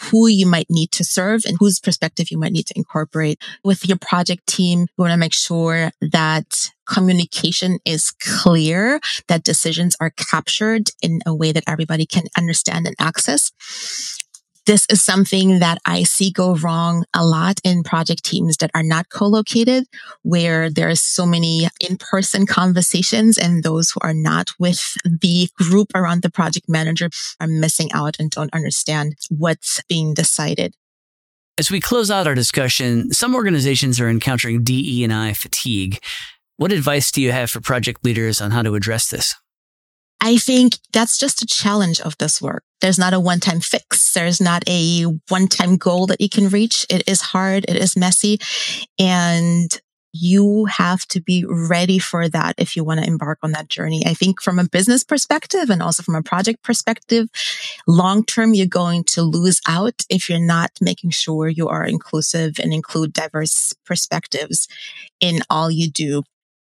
who 0.00 0.26
you 0.26 0.46
might 0.46 0.66
need 0.68 0.90
to 0.92 1.04
serve 1.04 1.42
and 1.46 1.56
whose 1.58 1.80
perspective 1.80 2.30
you 2.30 2.38
might 2.38 2.52
need 2.52 2.66
to 2.66 2.76
incorporate 2.76 3.38
with 3.62 3.86
your 3.88 3.98
project 3.98 4.46
team. 4.46 4.80
You 4.80 5.02
want 5.02 5.12
to 5.12 5.16
make 5.16 5.34
sure 5.34 5.90
that 6.00 6.70
communication 6.88 7.78
is 7.84 8.10
clear, 8.10 9.00
that 9.28 9.44
decisions 9.44 9.96
are 10.00 10.10
captured 10.10 10.90
in 11.00 11.20
a 11.26 11.34
way 11.34 11.52
that 11.52 11.64
everybody 11.66 12.06
can 12.06 12.24
understand 12.36 12.86
and 12.86 12.96
access. 12.98 13.52
This 14.66 14.86
is 14.88 15.02
something 15.02 15.58
that 15.58 15.78
I 15.84 16.04
see 16.04 16.30
go 16.30 16.54
wrong 16.54 17.04
a 17.14 17.22
lot 17.24 17.60
in 17.64 17.82
project 17.82 18.24
teams 18.24 18.56
that 18.58 18.70
are 18.74 18.82
not 18.82 19.10
co-located, 19.10 19.84
where 20.22 20.70
there 20.70 20.88
are 20.88 20.94
so 20.94 21.26
many 21.26 21.68
in-person 21.80 22.46
conversations 22.46 23.36
and 23.36 23.62
those 23.62 23.90
who 23.90 24.00
are 24.00 24.14
not 24.14 24.52
with 24.58 24.96
the 25.04 25.50
group 25.58 25.88
around 25.94 26.22
the 26.22 26.30
project 26.30 26.66
manager 26.66 27.10
are 27.40 27.46
missing 27.46 27.92
out 27.92 28.16
and 28.18 28.30
don't 28.30 28.54
understand 28.54 29.16
what's 29.28 29.82
being 29.86 30.14
decided. 30.14 30.74
As 31.58 31.70
we 31.70 31.78
close 31.78 32.10
out 32.10 32.26
our 32.26 32.34
discussion, 32.34 33.12
some 33.12 33.34
organizations 33.34 34.00
are 34.00 34.08
encountering 34.08 34.64
DE 34.64 35.04
and 35.04 35.12
I 35.12 35.34
fatigue. 35.34 35.98
What 36.56 36.72
advice 36.72 37.12
do 37.12 37.20
you 37.20 37.32
have 37.32 37.50
for 37.50 37.60
project 37.60 38.02
leaders 38.02 38.40
on 38.40 38.50
how 38.52 38.62
to 38.62 38.74
address 38.74 39.08
this? 39.08 39.34
I 40.20 40.38
think 40.38 40.78
that's 40.92 41.18
just 41.18 41.42
a 41.42 41.46
challenge 41.46 42.00
of 42.00 42.16
this 42.18 42.40
work. 42.40 42.64
There's 42.80 42.98
not 42.98 43.14
a 43.14 43.20
one 43.20 43.40
time 43.40 43.60
fix. 43.60 44.12
There's 44.12 44.40
not 44.40 44.62
a 44.68 45.04
one 45.28 45.48
time 45.48 45.76
goal 45.76 46.06
that 46.06 46.20
you 46.20 46.28
can 46.28 46.48
reach. 46.48 46.86
It 46.88 47.08
is 47.08 47.20
hard. 47.20 47.64
It 47.68 47.76
is 47.76 47.96
messy 47.96 48.38
and 48.98 49.80
you 50.14 50.66
have 50.66 51.04
to 51.08 51.20
be 51.20 51.44
ready 51.44 51.98
for 51.98 52.28
that 52.28 52.54
if 52.56 52.76
you 52.76 52.84
want 52.84 53.00
to 53.00 53.06
embark 53.06 53.38
on 53.42 53.50
that 53.50 53.68
journey. 53.68 54.04
I 54.06 54.14
think 54.14 54.40
from 54.40 54.60
a 54.60 54.68
business 54.68 55.02
perspective 55.02 55.70
and 55.70 55.82
also 55.82 56.04
from 56.04 56.14
a 56.14 56.22
project 56.22 56.62
perspective, 56.62 57.28
long 57.88 58.24
term, 58.24 58.54
you're 58.54 58.66
going 58.66 59.02
to 59.08 59.22
lose 59.22 59.60
out 59.66 60.02
if 60.08 60.30
you're 60.30 60.38
not 60.38 60.70
making 60.80 61.10
sure 61.10 61.48
you 61.48 61.68
are 61.68 61.84
inclusive 61.84 62.60
and 62.60 62.72
include 62.72 63.12
diverse 63.12 63.74
perspectives 63.84 64.68
in 65.20 65.40
all 65.50 65.68
you 65.68 65.90
do 65.90 66.22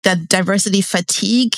that 0.05 0.29
diversity 0.29 0.81
fatigue 0.81 1.57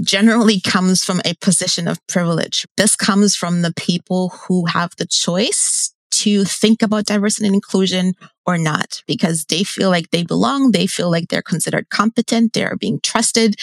generally 0.00 0.60
comes 0.60 1.04
from 1.04 1.20
a 1.24 1.34
position 1.40 1.88
of 1.88 2.04
privilege. 2.06 2.66
This 2.76 2.96
comes 2.96 3.36
from 3.36 3.62
the 3.62 3.72
people 3.74 4.30
who 4.30 4.66
have 4.66 4.92
the 4.96 5.06
choice 5.06 5.94
to 6.10 6.44
think 6.44 6.82
about 6.82 7.06
diversity 7.06 7.46
and 7.46 7.54
inclusion 7.54 8.14
or 8.44 8.58
not 8.58 9.02
because 9.06 9.44
they 9.44 9.62
feel 9.62 9.90
like 9.90 10.10
they 10.10 10.24
belong. 10.24 10.72
They 10.72 10.86
feel 10.86 11.10
like 11.10 11.28
they're 11.28 11.42
considered 11.42 11.88
competent. 11.88 12.52
They're 12.52 12.76
being 12.76 13.00
trusted 13.02 13.56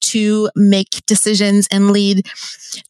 to 0.00 0.50
make 0.56 1.06
decisions 1.06 1.68
and 1.70 1.90
lead. 1.90 2.26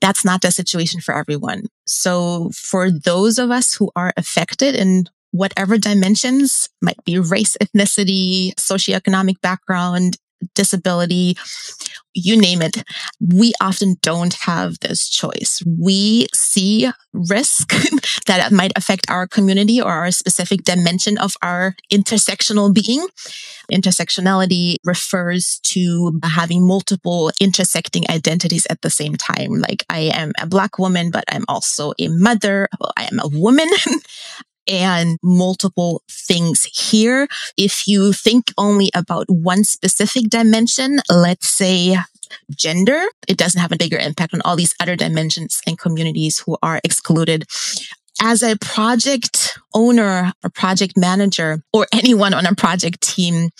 That's 0.00 0.24
not 0.24 0.40
the 0.40 0.50
situation 0.50 1.00
for 1.00 1.14
everyone. 1.14 1.64
So 1.86 2.50
for 2.54 2.90
those 2.90 3.38
of 3.38 3.50
us 3.50 3.74
who 3.74 3.90
are 3.94 4.12
affected 4.16 4.74
in 4.74 5.04
whatever 5.30 5.78
dimensions 5.78 6.68
might 6.80 7.02
be 7.04 7.18
race, 7.18 7.56
ethnicity, 7.62 8.54
socioeconomic 8.54 9.40
background, 9.40 10.16
disability, 10.54 11.36
you 12.14 12.36
name 12.36 12.62
it. 12.62 12.82
We 13.20 13.52
often 13.60 13.96
don't 14.02 14.34
have 14.34 14.78
this 14.80 15.08
choice. 15.08 15.62
We 15.66 16.26
see 16.34 16.90
risk 17.12 17.72
that 18.26 18.52
might 18.52 18.72
affect 18.76 19.10
our 19.10 19.26
community 19.26 19.80
or 19.80 19.90
our 19.90 20.10
specific 20.10 20.64
dimension 20.64 21.18
of 21.18 21.34
our 21.42 21.74
intersectional 21.92 22.72
being. 22.74 23.06
Intersectionality 23.72 24.76
refers 24.84 25.60
to 25.64 26.20
having 26.22 26.66
multiple 26.66 27.30
intersecting 27.40 28.04
identities 28.10 28.66
at 28.68 28.82
the 28.82 28.90
same 28.90 29.16
time. 29.16 29.52
Like 29.52 29.84
I 29.88 30.10
am 30.14 30.32
a 30.40 30.46
black 30.46 30.78
woman, 30.78 31.10
but 31.10 31.24
I'm 31.28 31.44
also 31.48 31.92
a 31.98 32.08
mother. 32.08 32.68
I 32.96 33.04
am 33.10 33.20
a 33.20 33.28
woman. 33.28 33.68
and 34.68 35.18
multiple 35.22 36.02
things 36.10 36.64
here. 36.64 37.28
If 37.56 37.86
you 37.86 38.12
think 38.12 38.52
only 38.56 38.90
about 38.94 39.26
one 39.28 39.64
specific 39.64 40.28
dimension, 40.28 41.00
let's 41.10 41.48
say 41.48 41.96
gender, 42.56 43.02
it 43.28 43.36
doesn't 43.36 43.60
have 43.60 43.72
a 43.72 43.76
bigger 43.76 43.98
impact 43.98 44.34
on 44.34 44.40
all 44.44 44.56
these 44.56 44.74
other 44.80 44.96
dimensions 44.96 45.60
and 45.66 45.78
communities 45.78 46.38
who 46.40 46.56
are 46.62 46.80
excluded. 46.84 47.44
As 48.20 48.42
a 48.42 48.56
project 48.56 49.58
owner 49.74 50.32
or 50.44 50.50
project 50.50 50.96
manager 50.96 51.62
or 51.72 51.86
anyone 51.92 52.34
on 52.34 52.46
a 52.46 52.54
project 52.54 53.00
team, 53.00 53.50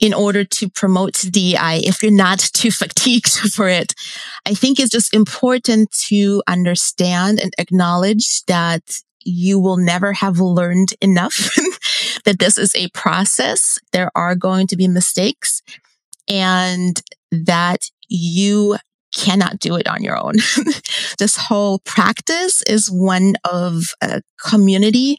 in 0.00 0.12
order 0.12 0.44
to 0.44 0.68
promote 0.68 1.14
DEI, 1.30 1.80
if 1.84 2.02
you're 2.02 2.12
not 2.12 2.40
too 2.40 2.70
fatigued 2.80 3.38
for 3.54 3.68
it, 3.68 3.94
I 4.44 4.52
think 4.52 4.78
it's 4.78 4.90
just 4.90 5.14
important 5.14 5.92
to 6.08 6.42
understand 6.46 7.38
and 7.38 7.54
acknowledge 7.56 8.44
that 8.46 8.82
you 9.24 9.58
will 9.58 9.76
never 9.76 10.12
have 10.12 10.38
learned 10.38 10.94
enough 11.00 11.50
that 12.24 12.38
this 12.38 12.58
is 12.58 12.74
a 12.74 12.88
process. 12.88 13.78
There 13.92 14.10
are 14.14 14.34
going 14.34 14.66
to 14.68 14.76
be 14.76 14.88
mistakes 14.88 15.62
and 16.28 17.00
that 17.30 17.90
you 18.08 18.76
cannot 19.14 19.58
do 19.58 19.76
it 19.76 19.86
on 19.86 20.02
your 20.02 20.18
own. 20.18 20.34
this 21.18 21.36
whole 21.36 21.80
practice 21.80 22.62
is 22.62 22.90
one 22.90 23.34
of 23.50 23.84
a 24.02 24.22
community 24.42 25.18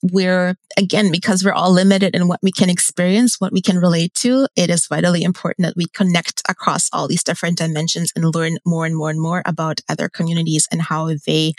where, 0.00 0.56
again, 0.76 1.10
because 1.10 1.44
we're 1.44 1.52
all 1.52 1.72
limited 1.72 2.14
in 2.14 2.28
what 2.28 2.40
we 2.42 2.52
can 2.52 2.70
experience, 2.70 3.40
what 3.40 3.52
we 3.52 3.60
can 3.60 3.78
relate 3.78 4.14
to, 4.14 4.46
it 4.56 4.70
is 4.70 4.86
vitally 4.86 5.22
important 5.22 5.66
that 5.66 5.76
we 5.76 5.86
connect 5.94 6.42
across 6.48 6.88
all 6.92 7.08
these 7.08 7.24
different 7.24 7.58
dimensions 7.58 8.12
and 8.14 8.34
learn 8.34 8.58
more 8.64 8.86
and 8.86 8.96
more 8.96 9.10
and 9.10 9.20
more 9.20 9.42
about 9.44 9.80
other 9.88 10.08
communities 10.08 10.66
and 10.70 10.82
how 10.82 11.10
they 11.26 11.52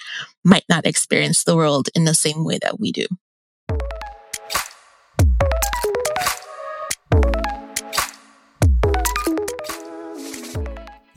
might 0.43 0.65
not 0.69 0.85
experience 0.85 1.43
the 1.43 1.55
world 1.55 1.89
in 1.95 2.05
the 2.05 2.15
same 2.15 2.43
way 2.43 2.57
that 2.61 2.79
we 2.79 2.91
do. 2.91 3.05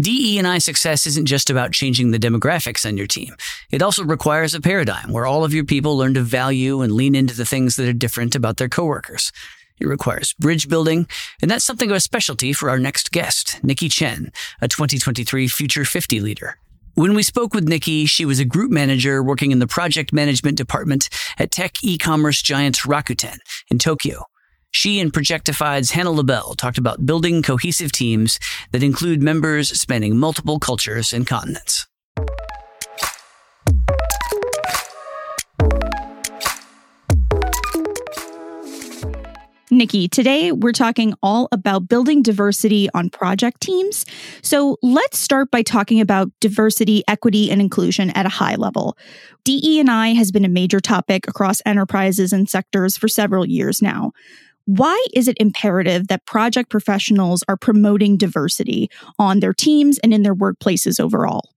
DE&I 0.00 0.59
success 0.59 1.07
isn't 1.07 1.26
just 1.26 1.50
about 1.50 1.73
changing 1.73 2.11
the 2.11 2.19
demographics 2.19 2.87
on 2.87 2.97
your 2.97 3.07
team. 3.07 3.35
It 3.71 3.83
also 3.83 4.04
requires 4.04 4.54
a 4.54 4.61
paradigm 4.61 5.12
where 5.12 5.26
all 5.26 5.45
of 5.45 5.52
your 5.52 5.64
people 5.64 5.97
learn 5.97 6.14
to 6.14 6.23
value 6.23 6.80
and 6.80 6.92
lean 6.92 7.14
into 7.14 7.37
the 7.37 7.45
things 7.45 7.76
that 7.76 7.88
are 7.88 7.92
different 7.92 8.35
about 8.35 8.57
their 8.57 8.69
coworkers. 8.69 9.33
It 9.80 9.87
requires 9.87 10.33
bridge 10.35 10.69
building, 10.69 11.07
and 11.42 11.50
that's 11.50 11.64
something 11.64 11.90
of 11.90 11.97
a 11.97 12.00
specialty 12.00 12.52
for 12.52 12.71
our 12.71 12.78
next 12.78 13.11
guest, 13.12 13.61
Nikky 13.62 13.90
Chen, 13.90 14.30
a 14.61 14.69
2023 14.69 15.49
Future 15.49 15.85
50 15.85 16.21
leader. 16.21 16.57
When 16.95 17.14
we 17.14 17.23
spoke 17.23 17.54
with 17.54 17.69
Nikky, 17.69 18.09
she 18.09 18.25
was 18.25 18.40
a 18.40 18.45
group 18.45 18.71
manager 18.71 19.23
working 19.23 19.52
in 19.52 19.59
the 19.59 19.66
project 19.66 20.12
management 20.12 20.57
department 20.57 21.09
at 21.38 21.50
tech 21.50 21.83
e-commerce 21.83 22.42
giant 22.42 22.78
Rakuten 22.78 23.38
in 23.71 23.78
Tokyo. 23.78 24.30
She 24.73 25.00
and 25.00 25.12
Projectified's 25.12 25.91
Hannah 25.91 26.12
LaBelle 26.12 26.55
talked 26.55 26.79
about 26.79 27.05
building 27.05 27.43
cohesive 27.43 27.91
teams 27.91 28.39
that 28.71 28.85
include 28.85 29.21
members 29.21 29.79
spanning 29.79 30.17
multiple 30.17 30.61
cultures 30.61 31.12
and 31.12 31.27
continents. 31.27 31.89
Nikky. 39.73 40.11
Today, 40.11 40.50
we're 40.50 40.73
talking 40.73 41.15
all 41.23 41.49
about 41.53 41.89
building 41.89 42.23
diversity 42.23 42.89
on 42.93 43.09
project 43.09 43.61
teams. 43.61 44.05
So 44.43 44.77
let's 44.83 45.17
start 45.17 45.50
by 45.53 45.62
talking 45.62 46.00
about 46.00 46.29
diversity, 46.41 47.05
equity, 47.07 47.53
and 47.53 47.61
inclusion 47.61 48.11
at 48.11 48.27
a 48.27 48.31
high 48.31 48.57
level. 48.57 48.97
DE&I 49.45 50.09
has 50.15 50.33
been 50.33 50.45
a 50.45 50.49
major 50.49 50.81
topic 50.81 51.29
across 51.29 51.62
enterprises 51.65 52.33
and 52.33 52.49
sectors 52.49 52.97
for 52.97 53.07
several 53.07 53.47
years 53.47 53.81
now. 53.81 54.11
Why 54.67 55.05
is 55.14 55.26
it 55.26 55.37
imperative 55.40 56.09
that 56.09 56.26
project 56.26 56.71
professionals 56.71 57.43
are 57.49 57.57
promoting 57.57 58.17
diversity 58.17 58.88
on 59.19 59.40
their 59.40 59.55
teams 59.55 59.99
and 59.99 60.14
in 60.14 60.23
their 60.23 60.35
workplaces 60.35 61.00
overall? 61.00 61.50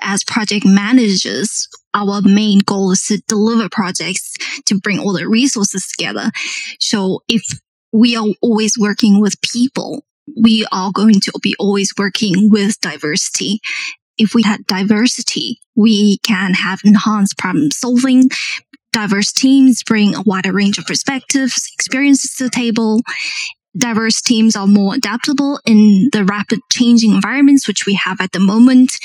As 0.00 0.24
project 0.24 0.64
managers, 0.64 1.68
our 1.94 2.22
main 2.22 2.60
goal 2.60 2.92
is 2.92 3.04
to 3.04 3.18
deliver 3.28 3.68
projects 3.68 4.34
to 4.66 4.78
bring 4.78 4.98
all 4.98 5.12
the 5.12 5.28
resources 5.28 5.86
together. 5.86 6.30
So 6.78 7.22
if 7.28 7.42
we 7.92 8.16
are 8.16 8.26
always 8.40 8.74
working 8.78 9.20
with 9.20 9.40
people, 9.42 10.04
we 10.40 10.64
are 10.72 10.92
going 10.92 11.20
to 11.20 11.32
be 11.42 11.56
always 11.58 11.92
working 11.98 12.50
with 12.50 12.80
diversity. 12.80 13.60
If 14.16 14.34
we 14.34 14.42
had 14.42 14.66
diversity, 14.66 15.58
we 15.74 16.18
can 16.18 16.54
have 16.54 16.80
enhanced 16.84 17.38
problem 17.38 17.70
solving, 17.70 18.28
diverse 18.92 19.32
teams 19.32 19.82
bring 19.82 20.14
a 20.14 20.22
wider 20.22 20.52
range 20.52 20.78
of 20.78 20.86
perspectives, 20.86 21.68
experiences 21.74 22.34
to 22.36 22.44
the 22.44 22.50
table. 22.50 23.00
Diverse 23.76 24.20
teams 24.20 24.56
are 24.56 24.66
more 24.66 24.96
adaptable 24.96 25.60
in 25.64 26.08
the 26.12 26.24
rapid 26.24 26.58
changing 26.72 27.12
environments 27.12 27.68
which 27.68 27.86
we 27.86 27.94
have 27.94 28.20
at 28.20 28.32
the 28.32 28.40
moment. 28.40 28.98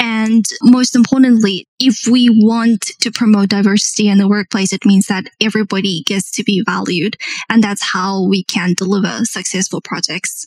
And 0.00 0.44
most 0.62 0.96
importantly, 0.96 1.68
if 1.78 2.08
we 2.10 2.28
want 2.28 2.90
to 3.00 3.12
promote 3.12 3.50
diversity 3.50 4.08
in 4.08 4.18
the 4.18 4.28
workplace, 4.28 4.72
it 4.72 4.84
means 4.84 5.06
that 5.06 5.26
everybody 5.40 6.02
gets 6.04 6.32
to 6.32 6.42
be 6.42 6.64
valued. 6.66 7.16
And 7.48 7.62
that's 7.62 7.92
how 7.92 8.26
we 8.26 8.42
can 8.42 8.74
deliver 8.76 9.24
successful 9.24 9.80
projects. 9.80 10.44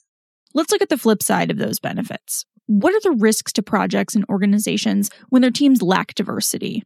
Let's 0.54 0.72
look 0.72 0.82
at 0.82 0.90
the 0.90 0.98
flip 0.98 1.24
side 1.24 1.50
of 1.50 1.58
those 1.58 1.80
benefits. 1.80 2.46
What 2.66 2.94
are 2.94 3.02
the 3.02 3.18
risks 3.18 3.54
to 3.54 3.63
projects 3.63 4.13
and 4.13 4.25
organizations 4.30 5.10
when 5.30 5.42
their 5.42 5.52
teams 5.52 5.82
lack 5.82 6.16
diversity? 6.16 6.84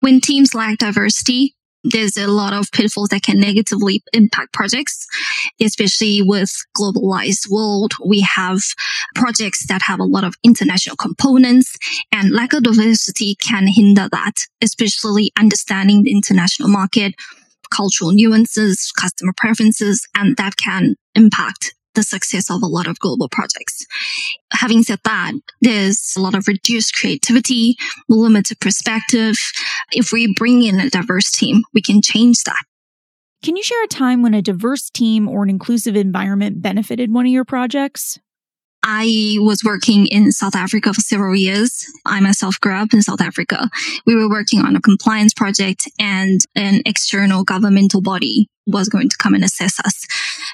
When 0.00 0.20
teams 0.20 0.54
lack 0.54 0.78
diversity, 0.78 1.54
there's 1.84 2.16
a 2.16 2.26
lot 2.26 2.52
of 2.52 2.70
pitfalls 2.72 3.10
that 3.10 3.22
can 3.22 3.38
negatively 3.38 4.02
impact 4.12 4.52
projects, 4.52 5.06
especially 5.60 6.20
with 6.20 6.52
globalized 6.76 7.48
world. 7.48 7.92
We 8.04 8.26
have 8.34 8.58
projects 9.14 9.66
that 9.68 9.82
have 9.82 10.00
a 10.00 10.04
lot 10.04 10.24
of 10.24 10.34
international 10.42 10.96
components 10.96 11.76
and 12.10 12.32
lack 12.32 12.52
of 12.52 12.64
diversity 12.64 13.36
can 13.36 13.68
hinder 13.68 14.08
that, 14.10 14.34
especially 14.60 15.30
understanding 15.38 16.02
the 16.02 16.10
international 16.10 16.68
market, 16.68 17.14
cultural 17.70 18.12
nuances, 18.12 18.90
customer 18.92 19.32
preferences, 19.36 20.06
and 20.14 20.36
that 20.38 20.56
can 20.56 20.96
impact 21.14 21.75
the 21.96 22.04
success 22.04 22.48
of 22.48 22.62
a 22.62 22.66
lot 22.66 22.86
of 22.86 23.00
global 23.00 23.28
projects. 23.28 23.84
Having 24.52 24.84
said 24.84 25.00
that, 25.04 25.32
there's 25.60 26.14
a 26.16 26.20
lot 26.20 26.36
of 26.36 26.46
reduced 26.46 26.94
creativity, 26.94 27.76
limited 28.08 28.60
perspective. 28.60 29.34
If 29.90 30.12
we 30.12 30.32
bring 30.32 30.62
in 30.62 30.78
a 30.78 30.90
diverse 30.90 31.32
team, 31.32 31.64
we 31.74 31.82
can 31.82 32.00
change 32.00 32.44
that. 32.44 32.62
Can 33.42 33.56
you 33.56 33.62
share 33.62 33.84
a 33.84 33.88
time 33.88 34.22
when 34.22 34.34
a 34.34 34.42
diverse 34.42 34.90
team 34.90 35.28
or 35.28 35.42
an 35.42 35.50
inclusive 35.50 35.96
environment 35.96 36.62
benefited 36.62 37.12
one 37.12 37.26
of 37.26 37.32
your 37.32 37.44
projects? 37.44 38.18
I 38.88 39.34
was 39.40 39.64
working 39.64 40.06
in 40.06 40.30
South 40.30 40.54
Africa 40.54 40.94
for 40.94 41.00
several 41.00 41.34
years. 41.34 41.84
I 42.04 42.20
myself 42.20 42.60
grew 42.60 42.72
up 42.72 42.94
in 42.94 43.02
South 43.02 43.20
Africa. 43.20 43.68
We 44.06 44.14
were 44.14 44.30
working 44.30 44.60
on 44.60 44.76
a 44.76 44.80
compliance 44.80 45.34
project 45.34 45.90
and 45.98 46.40
an 46.54 46.82
external 46.86 47.42
governmental 47.42 48.00
body 48.00 48.48
was 48.64 48.88
going 48.88 49.08
to 49.08 49.16
come 49.16 49.34
and 49.34 49.42
assess 49.42 49.80
us. 49.80 50.06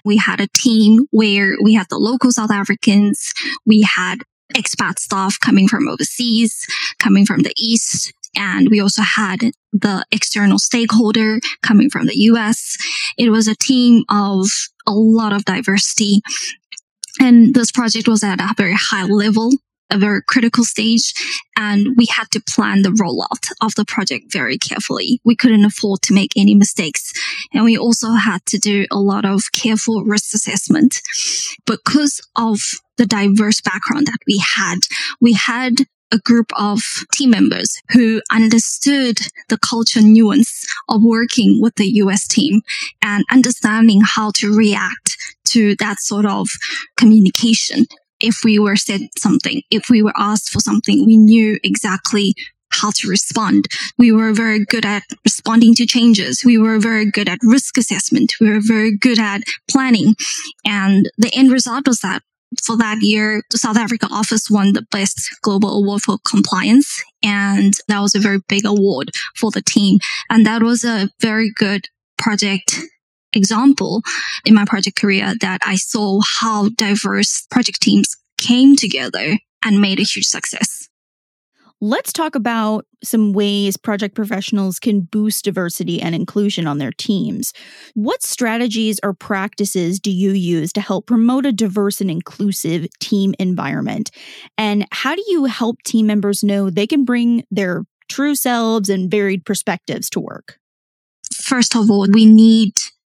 We 0.02 0.16
had 0.16 0.40
a 0.40 0.48
team 0.56 1.06
where 1.10 1.58
we 1.62 1.74
had 1.74 1.88
the 1.90 1.98
local 1.98 2.32
South 2.32 2.50
Africans. 2.50 3.34
We 3.66 3.82
had 3.82 4.22
expat 4.54 4.98
staff 4.98 5.38
coming 5.38 5.68
from 5.68 5.86
overseas, 5.86 6.66
coming 6.98 7.26
from 7.26 7.42
the 7.42 7.52
East. 7.58 8.14
And 8.34 8.70
we 8.70 8.80
also 8.80 9.02
had 9.02 9.40
the 9.74 10.06
external 10.10 10.58
stakeholder 10.58 11.38
coming 11.62 11.90
from 11.90 12.06
the 12.06 12.16
US. 12.16 12.78
It 13.18 13.28
was 13.28 13.46
a 13.46 13.54
team 13.54 14.04
of 14.08 14.46
a 14.86 14.92
lot 14.92 15.34
of 15.34 15.44
diversity 15.44 16.22
and 17.20 17.54
this 17.54 17.70
project 17.72 18.08
was 18.08 18.22
at 18.24 18.40
a 18.40 18.54
very 18.56 18.74
high 18.74 19.04
level, 19.04 19.50
a 19.90 19.98
very 19.98 20.22
critical 20.26 20.64
stage. 20.64 21.12
And 21.56 21.88
we 21.96 22.06
had 22.06 22.30
to 22.32 22.42
plan 22.48 22.82
the 22.82 22.90
rollout 22.90 23.52
of 23.60 23.74
the 23.74 23.84
project 23.84 24.32
very 24.32 24.58
carefully. 24.58 25.20
We 25.24 25.36
couldn't 25.36 25.64
afford 25.64 26.02
to 26.02 26.14
make 26.14 26.32
any 26.36 26.54
mistakes. 26.54 27.12
And 27.52 27.64
we 27.64 27.76
also 27.76 28.12
had 28.12 28.44
to 28.46 28.58
do 28.58 28.86
a 28.90 28.98
lot 28.98 29.24
of 29.24 29.52
careful 29.52 30.02
risk 30.04 30.34
assessment. 30.34 31.00
Because 31.66 32.20
of 32.36 32.60
the 32.96 33.06
diverse 33.06 33.60
background 33.60 34.06
that 34.06 34.18
we 34.26 34.42
had, 34.56 34.78
we 35.20 35.34
had 35.34 35.74
a 36.12 36.18
group 36.18 36.52
of 36.58 36.80
team 37.12 37.30
members 37.30 37.80
who 37.92 38.20
understood 38.30 39.18
the 39.48 39.58
culture 39.58 40.02
nuance 40.02 40.66
of 40.88 41.02
working 41.02 41.58
with 41.60 41.74
the 41.76 41.88
US 42.02 42.28
team 42.28 42.60
and 43.00 43.24
understanding 43.30 44.02
how 44.04 44.30
to 44.36 44.54
react 44.54 45.11
to 45.52 45.76
that 45.76 46.00
sort 46.00 46.26
of 46.26 46.48
communication. 46.96 47.86
If 48.20 48.44
we 48.44 48.58
were 48.58 48.76
said 48.76 49.08
something, 49.18 49.62
if 49.70 49.88
we 49.90 50.02
were 50.02 50.12
asked 50.16 50.50
for 50.50 50.60
something, 50.60 51.04
we 51.04 51.16
knew 51.16 51.58
exactly 51.64 52.34
how 52.72 52.90
to 52.90 53.08
respond. 53.08 53.66
We 53.98 54.12
were 54.12 54.32
very 54.32 54.64
good 54.64 54.84
at 54.84 55.02
responding 55.24 55.74
to 55.74 55.86
changes. 55.86 56.44
We 56.44 56.58
were 56.58 56.78
very 56.78 57.10
good 57.10 57.28
at 57.28 57.38
risk 57.42 57.76
assessment. 57.76 58.32
We 58.40 58.50
were 58.50 58.62
very 58.62 58.96
good 58.96 59.18
at 59.18 59.42
planning. 59.70 60.14
And 60.64 61.10
the 61.18 61.32
end 61.34 61.52
result 61.52 61.86
was 61.86 62.00
that 62.00 62.22
for 62.62 62.76
that 62.76 62.98
year, 63.00 63.42
the 63.50 63.58
South 63.58 63.76
Africa 63.76 64.08
office 64.10 64.50
won 64.50 64.72
the 64.72 64.86
best 64.90 65.28
global 65.42 65.70
award 65.78 66.02
for 66.02 66.18
compliance. 66.28 67.02
And 67.22 67.74
that 67.88 68.00
was 68.00 68.14
a 68.14 68.20
very 68.20 68.40
big 68.48 68.66
award 68.66 69.10
for 69.36 69.50
the 69.50 69.62
team. 69.62 69.98
And 70.28 70.46
that 70.46 70.62
was 70.62 70.84
a 70.84 71.10
very 71.20 71.50
good 71.54 71.86
project 72.18 72.78
example 73.34 74.02
in 74.44 74.54
my 74.54 74.64
project 74.64 74.96
career 74.96 75.34
that 75.40 75.60
I 75.64 75.76
saw 75.76 76.20
how 76.40 76.68
diverse 76.70 77.46
project 77.50 77.80
teams 77.80 78.16
came 78.38 78.76
together 78.76 79.38
and 79.64 79.80
made 79.80 80.00
a 80.00 80.04
huge 80.04 80.26
success. 80.26 80.88
Let's 81.84 82.12
talk 82.12 82.36
about 82.36 82.86
some 83.02 83.32
ways 83.32 83.76
project 83.76 84.14
professionals 84.14 84.78
can 84.78 85.00
boost 85.00 85.44
diversity 85.44 86.00
and 86.00 86.14
inclusion 86.14 86.68
on 86.68 86.78
their 86.78 86.92
teams. 86.92 87.52
What 87.94 88.22
strategies 88.22 89.00
or 89.02 89.14
practices 89.14 89.98
do 89.98 90.12
you 90.12 90.30
use 90.30 90.72
to 90.74 90.80
help 90.80 91.08
promote 91.08 91.44
a 91.44 91.50
diverse 91.50 92.00
and 92.00 92.08
inclusive 92.08 92.86
team 93.00 93.34
environment? 93.40 94.12
And 94.56 94.86
how 94.92 95.16
do 95.16 95.24
you 95.26 95.46
help 95.46 95.82
team 95.82 96.06
members 96.06 96.44
know 96.44 96.70
they 96.70 96.86
can 96.86 97.04
bring 97.04 97.42
their 97.50 97.82
true 98.08 98.36
selves 98.36 98.88
and 98.88 99.10
varied 99.10 99.44
perspectives 99.44 100.08
to 100.10 100.20
work? 100.20 100.58
First 101.34 101.74
of 101.74 101.90
all, 101.90 102.06
we 102.12 102.26
need 102.26 102.74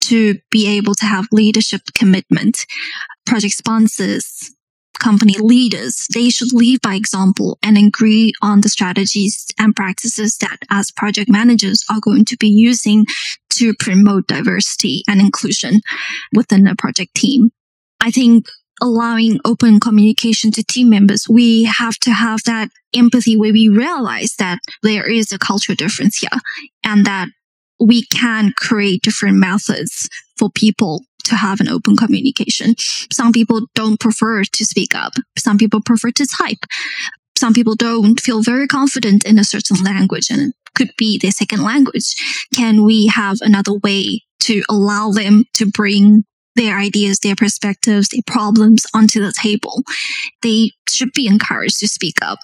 to 0.08 0.38
be 0.50 0.66
able 0.68 0.94
to 0.94 1.06
have 1.06 1.26
leadership 1.32 1.82
commitment. 1.94 2.66
Project 3.26 3.54
sponsors, 3.54 4.52
company 4.98 5.34
leaders, 5.38 6.06
they 6.12 6.30
should 6.30 6.52
lead 6.52 6.80
by 6.82 6.94
example 6.94 7.58
and 7.62 7.76
agree 7.76 8.32
on 8.42 8.60
the 8.60 8.68
strategies 8.68 9.46
and 9.58 9.74
practices 9.74 10.38
that 10.38 10.58
as 10.70 10.90
project 10.90 11.28
managers 11.30 11.84
are 11.90 12.00
going 12.00 12.24
to 12.24 12.36
be 12.36 12.48
using 12.48 13.04
to 13.50 13.74
promote 13.78 14.26
diversity 14.26 15.02
and 15.08 15.20
inclusion 15.20 15.80
within 16.32 16.64
the 16.64 16.74
project 16.76 17.14
team. 17.14 17.50
I 18.00 18.10
think 18.10 18.46
allowing 18.80 19.40
open 19.44 19.80
communication 19.80 20.50
to 20.52 20.64
team 20.64 20.90
members, 20.90 21.26
we 21.28 21.64
have 21.64 21.96
to 22.00 22.10
have 22.10 22.40
that 22.44 22.70
empathy 22.94 23.36
where 23.36 23.52
we 23.52 23.68
realize 23.68 24.34
that 24.38 24.58
there 24.82 25.08
is 25.08 25.32
a 25.32 25.38
cultural 25.38 25.76
difference 25.76 26.18
here 26.18 26.40
and 26.84 27.06
that 27.06 27.28
we 27.84 28.04
can 28.06 28.52
create 28.56 29.02
different 29.02 29.36
methods 29.36 30.08
for 30.36 30.50
people 30.50 31.04
to 31.24 31.36
have 31.36 31.60
an 31.60 31.68
open 31.68 31.96
communication. 31.96 32.74
Some 33.12 33.32
people 33.32 33.62
don't 33.74 34.00
prefer 34.00 34.44
to 34.44 34.64
speak 34.64 34.94
up. 34.94 35.14
Some 35.38 35.58
people 35.58 35.80
prefer 35.80 36.10
to 36.12 36.26
type. 36.26 36.64
Some 37.36 37.54
people 37.54 37.74
don't 37.74 38.20
feel 38.20 38.42
very 38.42 38.66
confident 38.66 39.24
in 39.24 39.38
a 39.38 39.44
certain 39.44 39.82
language 39.82 40.30
and 40.30 40.40
it 40.40 40.54
could 40.74 40.90
be 40.96 41.18
their 41.18 41.30
second 41.30 41.62
language. 41.62 42.14
Can 42.54 42.84
we 42.84 43.06
have 43.06 43.38
another 43.40 43.74
way 43.82 44.22
to 44.40 44.62
allow 44.68 45.10
them 45.10 45.44
to 45.54 45.66
bring 45.66 46.24
their 46.56 46.78
ideas, 46.78 47.18
their 47.18 47.34
perspectives, 47.34 48.08
their 48.08 48.22
problems 48.26 48.86
onto 48.94 49.20
the 49.20 49.32
table. 49.32 49.82
They 50.42 50.70
should 50.94 51.12
be 51.12 51.26
encouraged 51.26 51.78
to 51.80 51.88
speak 51.88 52.16
up. 52.22 52.38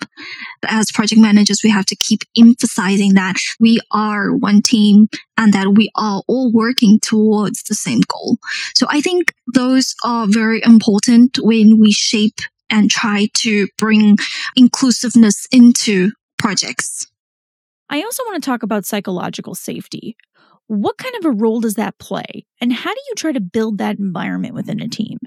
As 0.66 0.90
project 0.92 1.20
managers, 1.20 1.60
we 1.62 1.70
have 1.70 1.86
to 1.86 1.96
keep 1.96 2.20
emphasizing 2.36 3.14
that 3.14 3.36
we 3.58 3.80
are 3.90 4.34
one 4.34 4.62
team 4.62 5.08
and 5.36 5.52
that 5.52 5.74
we 5.74 5.90
are 5.96 6.22
all 6.28 6.52
working 6.52 7.00
towards 7.00 7.62
the 7.64 7.74
same 7.74 8.00
goal. 8.08 8.38
So 8.74 8.86
I 8.90 9.00
think 9.00 9.32
those 9.54 9.94
are 10.04 10.26
very 10.28 10.60
important 10.64 11.38
when 11.42 11.78
we 11.78 11.92
shape 11.92 12.40
and 12.68 12.90
try 12.90 13.28
to 13.34 13.66
bring 13.78 14.16
inclusiveness 14.56 15.46
into 15.50 16.12
projects. 16.38 17.06
I 17.88 18.02
also 18.02 18.22
want 18.24 18.42
to 18.42 18.48
talk 18.48 18.62
about 18.62 18.86
psychological 18.86 19.54
safety. 19.54 20.16
What 20.68 20.98
kind 20.98 21.14
of 21.16 21.24
a 21.24 21.32
role 21.32 21.60
does 21.60 21.74
that 21.74 21.98
play? 21.98 22.46
And 22.60 22.72
how 22.72 22.90
do 22.94 23.00
you 23.08 23.14
try 23.16 23.32
to 23.32 23.40
build 23.40 23.78
that 23.78 23.98
environment 23.98 24.54
within 24.54 24.80
a 24.80 24.88
team? 24.88 25.18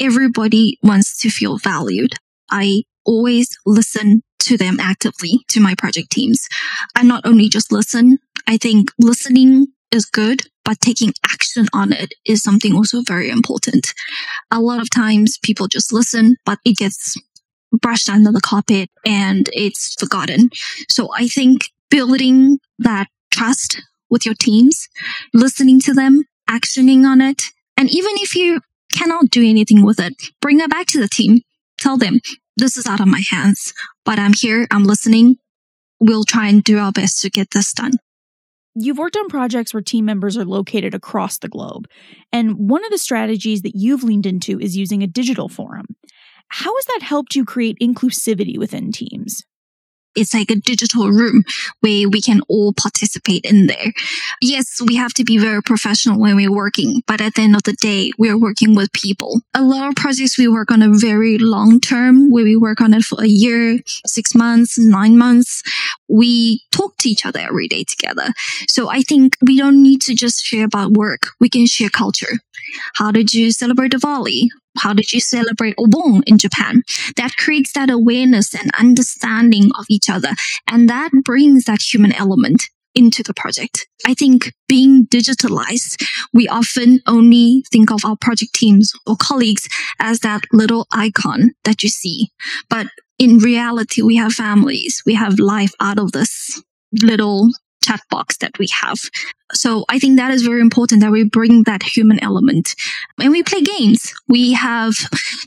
Everybody 0.00 0.78
wants 0.82 1.18
to 1.18 1.30
feel 1.30 1.58
valued. 1.58 2.14
I 2.50 2.82
always 3.04 3.56
listen 3.64 4.22
to 4.40 4.56
them 4.56 4.78
actively, 4.80 5.40
to 5.48 5.60
my 5.60 5.74
project 5.74 6.10
teams. 6.10 6.46
I 6.94 7.02
not 7.02 7.26
only 7.26 7.48
just 7.48 7.72
listen, 7.72 8.18
I 8.46 8.56
think 8.56 8.90
listening 8.98 9.66
is 9.92 10.06
good, 10.06 10.42
but 10.64 10.80
taking 10.80 11.12
action 11.24 11.66
on 11.72 11.92
it 11.92 12.12
is 12.26 12.42
something 12.42 12.74
also 12.74 13.02
very 13.02 13.30
important. 13.30 13.92
A 14.50 14.60
lot 14.60 14.80
of 14.80 14.90
times 14.90 15.38
people 15.42 15.68
just 15.68 15.92
listen, 15.92 16.36
but 16.44 16.58
it 16.64 16.76
gets 16.76 17.14
brushed 17.72 18.08
under 18.08 18.32
the 18.32 18.40
carpet 18.40 18.90
and 19.04 19.48
it's 19.52 19.94
forgotten. 19.94 20.50
So 20.88 21.08
I 21.14 21.28
think 21.28 21.70
building 21.90 22.58
that 22.78 23.08
trust 23.30 23.82
with 24.10 24.24
your 24.24 24.34
teams, 24.34 24.88
listening 25.34 25.80
to 25.80 25.94
them, 25.94 26.24
actioning 26.48 27.04
on 27.04 27.20
it, 27.20 27.42
and 27.76 27.90
even 27.90 28.12
if 28.16 28.34
you 28.34 28.60
cannot 28.92 29.30
do 29.30 29.46
anything 29.46 29.84
with 29.84 30.00
it, 30.00 30.14
bring 30.40 30.60
it 30.60 30.70
back 30.70 30.86
to 30.88 31.00
the 31.00 31.08
team. 31.08 31.40
Tell 31.78 31.96
them, 31.96 32.20
this 32.56 32.76
is 32.76 32.86
out 32.86 33.00
of 33.00 33.08
my 33.08 33.22
hands, 33.30 33.72
but 34.04 34.18
I'm 34.18 34.32
here. 34.32 34.66
I'm 34.70 34.84
listening. 34.84 35.36
We'll 36.00 36.24
try 36.24 36.48
and 36.48 36.62
do 36.62 36.78
our 36.78 36.92
best 36.92 37.20
to 37.22 37.30
get 37.30 37.50
this 37.50 37.72
done. 37.72 37.92
You've 38.74 38.98
worked 38.98 39.16
on 39.16 39.28
projects 39.28 39.72
where 39.72 39.82
team 39.82 40.04
members 40.04 40.36
are 40.36 40.44
located 40.44 40.94
across 40.94 41.38
the 41.38 41.48
globe. 41.48 41.86
And 42.32 42.68
one 42.68 42.84
of 42.84 42.90
the 42.90 42.98
strategies 42.98 43.62
that 43.62 43.74
you've 43.74 44.04
leaned 44.04 44.26
into 44.26 44.60
is 44.60 44.76
using 44.76 45.02
a 45.02 45.06
digital 45.06 45.48
forum. 45.48 45.86
How 46.48 46.74
has 46.76 46.84
that 46.86 47.00
helped 47.02 47.34
you 47.34 47.44
create 47.44 47.78
inclusivity 47.80 48.58
within 48.58 48.92
teams? 48.92 49.42
It's 50.16 50.34
like 50.34 50.50
a 50.50 50.56
digital 50.56 51.10
room 51.10 51.44
where 51.80 52.08
we 52.08 52.20
can 52.20 52.40
all 52.48 52.72
participate 52.72 53.44
in 53.44 53.66
there. 53.66 53.92
Yes, 54.40 54.80
we 54.84 54.96
have 54.96 55.12
to 55.14 55.24
be 55.24 55.38
very 55.38 55.62
professional 55.62 56.18
when 56.18 56.36
we're 56.36 56.52
working, 56.52 57.02
but 57.06 57.20
at 57.20 57.34
the 57.34 57.42
end 57.42 57.56
of 57.56 57.62
the 57.64 57.74
day, 57.74 58.10
we're 58.18 58.38
working 58.38 58.74
with 58.74 58.92
people. 58.92 59.40
A 59.54 59.62
lot 59.62 59.88
of 59.88 59.96
projects 59.96 60.38
we 60.38 60.48
work 60.48 60.70
on 60.70 60.82
a 60.82 60.90
very 60.92 61.38
long 61.38 61.80
term 61.80 62.30
where 62.30 62.44
we 62.44 62.56
work 62.56 62.80
on 62.80 62.94
it 62.94 63.02
for 63.02 63.22
a 63.22 63.28
year, 63.28 63.78
six 64.06 64.34
months, 64.34 64.78
nine 64.78 65.18
months. 65.18 65.62
We 66.08 66.62
talk 66.72 66.96
to 66.98 67.08
each 67.08 67.26
other 67.26 67.40
every 67.40 67.68
day 67.68 67.84
together. 67.84 68.32
So 68.68 68.88
I 68.88 69.02
think 69.02 69.36
we 69.46 69.58
don't 69.58 69.82
need 69.82 70.00
to 70.02 70.14
just 70.14 70.44
share 70.44 70.64
about 70.64 70.92
work. 70.92 71.28
We 71.40 71.48
can 71.48 71.66
share 71.66 71.88
culture. 71.88 72.38
How 72.94 73.10
did 73.10 73.32
you 73.32 73.52
celebrate 73.52 73.92
Diwali? 73.92 74.48
How 74.78 74.92
did 74.92 75.12
you 75.12 75.20
celebrate 75.20 75.76
Obon 75.76 76.22
in 76.26 76.38
Japan? 76.38 76.82
That 77.16 77.36
creates 77.36 77.72
that 77.72 77.90
awareness 77.90 78.54
and 78.54 78.70
understanding 78.78 79.70
of 79.78 79.86
each 79.88 80.08
other. 80.10 80.30
And 80.66 80.88
that 80.88 81.10
brings 81.24 81.64
that 81.64 81.80
human 81.82 82.12
element 82.12 82.64
into 82.96 83.22
the 83.22 83.34
project. 83.34 83.86
I 84.06 84.14
think 84.14 84.52
being 84.68 85.06
digitalized, 85.06 86.02
we 86.32 86.48
often 86.48 87.00
only 87.06 87.62
think 87.70 87.92
of 87.92 88.04
our 88.04 88.16
project 88.16 88.54
teams 88.54 88.92
or 89.06 89.16
colleagues 89.16 89.68
as 90.00 90.20
that 90.20 90.44
little 90.52 90.86
icon 90.90 91.52
that 91.64 91.82
you 91.82 91.90
see. 91.90 92.30
But 92.70 92.86
in 93.18 93.38
reality, 93.38 94.02
we 94.02 94.16
have 94.16 94.32
families. 94.32 95.02
We 95.06 95.14
have 95.14 95.38
life 95.38 95.72
out 95.80 95.98
of 95.98 96.12
this 96.12 96.60
little 97.02 97.50
chat 97.86 98.00
box 98.10 98.36
that 98.38 98.58
we 98.58 98.68
have. 98.82 98.98
So 99.52 99.84
I 99.88 99.98
think 99.98 100.16
that 100.16 100.32
is 100.32 100.42
very 100.42 100.60
important 100.60 101.02
that 101.02 101.12
we 101.12 101.24
bring 101.24 101.62
that 101.64 101.82
human 101.82 102.22
element. 102.22 102.74
When 103.16 103.30
we 103.30 103.42
play 103.42 103.62
games, 103.62 104.12
we 104.28 104.52
have 104.52 104.94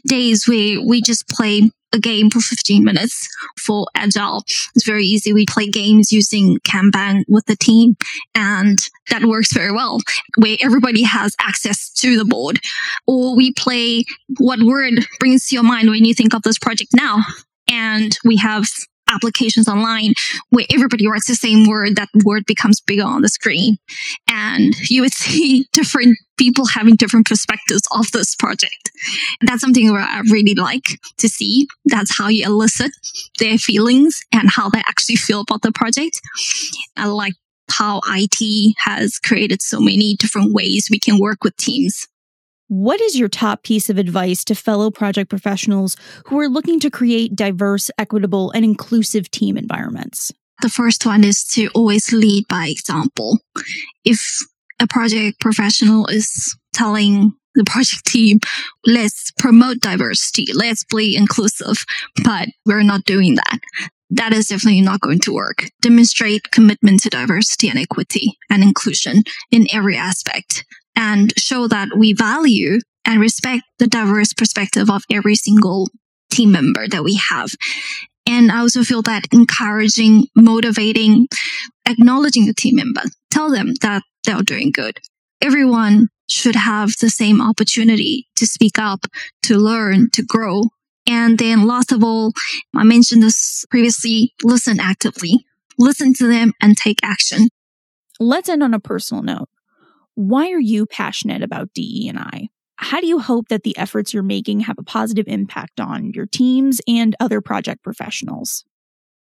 days 0.08 0.48
where 0.48 0.82
we 0.82 1.02
just 1.02 1.28
play 1.28 1.70
a 1.92 2.00
game 2.00 2.30
for 2.30 2.40
15 2.40 2.84
minutes 2.84 3.28
for 3.58 3.88
agile. 3.96 4.44
It's 4.76 4.86
very 4.86 5.06
easy. 5.06 5.34
We 5.34 5.46
play 5.46 5.68
games 5.68 6.12
using 6.12 6.60
Kanban 6.60 7.24
with 7.28 7.46
the 7.46 7.56
team 7.56 7.96
and 8.36 8.78
that 9.10 9.26
works 9.26 9.52
very 9.54 9.72
well 9.72 10.00
where 10.38 10.58
everybody 10.62 11.04
has 11.04 11.36
access 11.40 11.90
to 11.94 12.18
the 12.18 12.26
board 12.26 12.60
or 13.08 13.36
we 13.36 13.54
play 13.54 14.04
what 14.38 14.60
word 14.60 15.06
brings 15.20 15.48
to 15.48 15.56
your 15.56 15.64
mind 15.64 15.90
when 15.90 16.06
you 16.06 16.14
think 16.14 16.34
of 16.36 16.44
this 16.44 16.60
project 16.60 16.92
now. 16.94 17.24
And 17.68 18.18
we 18.24 18.38
have 18.38 18.66
applications 19.10 19.68
online 19.68 20.14
where 20.50 20.66
everybody 20.74 21.08
writes 21.08 21.28
the 21.28 21.36
same 21.36 21.68
word, 21.68 21.96
that 21.96 22.10
word 22.24 22.44
becomes 22.46 22.82
bigger 22.82 23.04
on 23.04 23.22
the 23.22 23.30
screen. 23.30 23.78
And 24.30 24.76
you 24.90 25.02
would 25.02 25.14
see 25.20 25.66
different 25.74 26.18
people 26.38 26.66
having 26.66 26.96
different 26.96 27.28
perspectives 27.28 27.84
of 27.92 28.12
this 28.12 28.36
project. 28.36 28.92
That's 29.42 29.62
something 29.62 29.92
where 29.92 30.02
I 30.02 30.22
really 30.32 30.56
like 30.56 31.00
to 31.18 31.28
see. 31.28 31.68
That's 31.86 32.18
how 32.18 32.30
you 32.30 32.46
elicit 32.46 32.92
their 33.40 33.58
feelings 33.58 34.22
and 34.34 34.50
how 34.50 34.70
they 34.70 34.80
actually 34.80 35.18
feel 35.18 35.42
about 35.42 35.62
the 35.62 35.72
project. 35.72 36.22
I 36.96 37.08
like 37.08 37.34
how 37.72 38.02
IT 38.08 38.76
has 38.80 39.20
created 39.20 39.62
so 39.62 39.80
many 39.80 40.16
different 40.16 40.54
ways 40.54 40.88
we 40.90 41.00
can 41.00 41.20
work 41.20 41.44
with 41.44 41.56
teams. 41.58 42.08
What 42.70 43.02
is 43.02 43.18
your 43.18 43.30
top 43.30 43.64
piece 43.64 43.90
of 43.90 43.98
advice 43.98 44.44
to 44.44 44.54
fellow 44.54 44.92
project 44.92 45.28
professionals 45.28 45.98
who 46.28 46.40
are 46.40 46.48
looking 46.48 46.80
to 46.82 46.92
create 46.92 47.36
diverse, 47.36 47.90
equitable, 47.98 48.52
and 48.52 48.64
inclusive 48.64 49.32
team 49.32 49.58
environments? 49.58 50.32
The 50.62 50.70
first 50.70 51.04
one 51.04 51.24
is 51.24 51.44
to 51.56 51.70
always 51.70 52.14
lead 52.14 52.48
by 52.48 52.68
example. 52.68 53.40
If 54.06 54.22
a 54.80 54.86
project 54.86 55.40
professional 55.40 56.06
is 56.08 56.56
telling 56.72 57.34
the 57.56 57.64
project 57.64 58.06
team, 58.06 58.38
let's 58.86 59.32
promote 59.40 59.80
diversity, 59.80 60.46
let's 60.54 60.84
be 60.84 61.16
inclusive, 61.16 61.84
but 62.24 62.50
we're 62.68 62.84
not 62.84 63.04
doing 63.04 63.34
that. 63.34 63.60
That 64.12 64.32
is 64.32 64.46
definitely 64.46 64.82
not 64.82 65.02
going 65.02 65.20
to 65.22 65.34
work. 65.34 65.66
Demonstrate 65.82 66.52
commitment 66.52 67.02
to 67.02 67.10
diversity 67.10 67.68
and 67.68 67.80
equity 67.80 68.38
and 68.52 68.62
inclusion 68.62 69.24
in 69.50 69.68
every 69.74 69.98
aspect 69.98 70.66
and 71.00 71.32
show 71.40 71.66
that 71.66 71.88
we 71.98 72.12
value 72.12 72.78
and 73.06 73.22
respect 73.22 73.64
the 73.80 73.88
diverse 73.88 74.34
perspective 74.34 74.90
of 74.90 75.02
every 75.10 75.34
single 75.34 75.88
team 76.30 76.52
member 76.52 76.90
that 76.90 77.06
we 77.06 77.16
have. 77.16 77.50
And 78.28 78.52
I 78.52 78.60
also 78.60 78.84
feel 78.84 79.02
that 79.04 79.24
encouraging, 79.32 80.28
motivating, 80.36 81.30
acknowledging 81.88 82.46
the 82.46 82.54
team 82.54 82.76
member, 82.76 83.04
tell 83.32 83.50
them 83.50 83.74
that 83.82 84.04
they're 84.26 84.44
doing 84.44 84.72
good. 84.72 85.00
Everyone 85.42 86.10
should 86.28 86.56
have 86.56 86.92
the 87.00 87.10
same 87.10 87.42
opportunity 87.42 88.28
to 88.36 88.46
speak 88.46 88.78
up, 88.78 89.06
to 89.44 89.58
learn, 89.58 90.10
to 90.12 90.22
grow. 90.22 90.64
And 91.08 91.40
then 91.40 91.66
last 91.66 91.94
of 91.94 92.04
all, 92.04 92.34
I 92.76 92.84
mentioned 92.84 93.24
this 93.24 93.66
previously, 93.72 94.34
listen 94.44 94.82
actively, 94.82 95.46
listen 95.78 96.14
to 96.16 96.28
them 96.28 96.52
and 96.62 96.76
take 96.76 97.00
action. 97.04 97.48
Let's 98.20 98.50
end 98.50 98.62
on 98.62 98.74
a 98.74 98.82
personal 98.82 99.24
note. 99.24 99.48
Why 100.20 100.52
are 100.52 100.60
you 100.60 100.86
passionate 100.86 101.42
about 101.42 101.74
DE&I? 101.74 102.50
How 102.76 103.00
do 103.00 103.08
you 103.08 103.20
hope 103.20 103.48
that 103.48 103.64
the 103.64 103.78
efforts 103.78 104.14
you're 104.14 104.22
making 104.22 104.60
have 104.60 104.78
a 104.78 104.84
positive 104.84 105.30
impact 105.30 105.80
on 105.80 106.12
your 106.12 106.26
teams 106.26 106.82
and 106.90 107.16
other 107.22 107.40
project 107.40 107.84
professionals? 107.86 108.66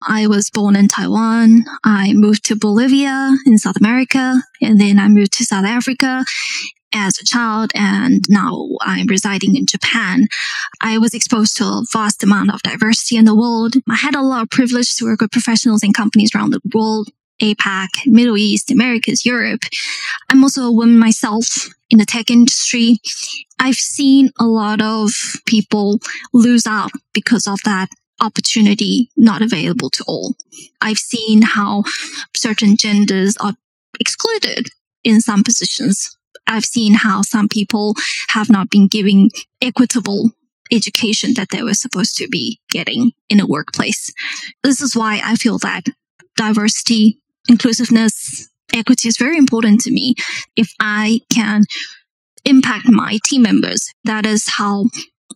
I 0.00 0.26
was 0.26 0.48
born 0.48 0.76
in 0.76 0.88
Taiwan. 0.88 1.66
I 1.84 2.14
moved 2.14 2.46
to 2.46 2.56
Bolivia 2.56 3.30
in 3.44 3.58
South 3.58 3.76
America, 3.76 4.40
and 4.62 4.80
then 4.80 4.98
I 4.98 5.08
moved 5.08 5.34
to 5.34 5.44
South 5.44 5.66
Africa 5.66 6.24
as 6.94 7.18
a 7.18 7.26
child, 7.26 7.72
and 7.74 8.24
now 8.30 8.66
I'm 8.80 9.06
residing 9.06 9.56
in 9.56 9.66
Japan. 9.66 10.28
I 10.80 10.96
was 10.96 11.12
exposed 11.12 11.58
to 11.58 11.64
a 11.64 11.82
vast 11.92 12.22
amount 12.22 12.54
of 12.54 12.62
diversity 12.62 13.18
in 13.18 13.26
the 13.26 13.36
world. 13.36 13.74
I 13.86 13.96
had 13.96 14.14
a 14.14 14.22
lot 14.22 14.44
of 14.44 14.48
privilege 14.48 14.96
to 14.96 15.04
work 15.04 15.20
with 15.20 15.30
professionals 15.30 15.82
and 15.82 15.92
companies 15.92 16.30
around 16.34 16.52
the 16.52 16.62
world 16.72 17.10
APAC, 17.40 17.88
Middle 18.06 18.36
East, 18.36 18.70
Americas, 18.70 19.24
Europe. 19.24 19.64
I'm 20.28 20.42
also 20.42 20.62
a 20.62 20.72
woman 20.72 20.98
myself 20.98 21.68
in 21.90 21.98
the 21.98 22.06
tech 22.06 22.30
industry. 22.30 22.98
I've 23.58 23.76
seen 23.76 24.30
a 24.38 24.44
lot 24.44 24.80
of 24.80 25.12
people 25.46 25.98
lose 26.32 26.66
out 26.66 26.92
because 27.12 27.46
of 27.46 27.58
that 27.64 27.88
opportunity 28.20 29.10
not 29.16 29.42
available 29.42 29.90
to 29.90 30.04
all. 30.06 30.34
I've 30.80 30.98
seen 30.98 31.42
how 31.42 31.84
certain 32.36 32.76
genders 32.76 33.36
are 33.38 33.54
excluded 33.98 34.68
in 35.04 35.20
some 35.20 35.42
positions. 35.42 36.16
I've 36.46 36.64
seen 36.64 36.94
how 36.94 37.22
some 37.22 37.48
people 37.48 37.94
have 38.30 38.50
not 38.50 38.70
been 38.70 38.88
given 38.88 39.30
equitable 39.62 40.32
education 40.72 41.34
that 41.34 41.48
they 41.50 41.62
were 41.62 41.74
supposed 41.74 42.16
to 42.16 42.28
be 42.28 42.60
getting 42.70 43.12
in 43.28 43.40
a 43.40 43.46
workplace. 43.46 44.12
This 44.62 44.80
is 44.80 44.94
why 44.94 45.20
I 45.24 45.36
feel 45.36 45.58
that 45.58 45.84
diversity 46.36 47.19
inclusiveness, 47.48 48.48
equity 48.72 49.08
is 49.08 49.16
very 49.16 49.36
important 49.36 49.80
to 49.82 49.90
me. 49.90 50.14
If 50.56 50.72
I 50.80 51.20
can 51.32 51.64
impact 52.44 52.86
my 52.88 53.18
team 53.24 53.42
members, 53.42 53.92
that 54.04 54.26
is 54.26 54.48
how 54.48 54.86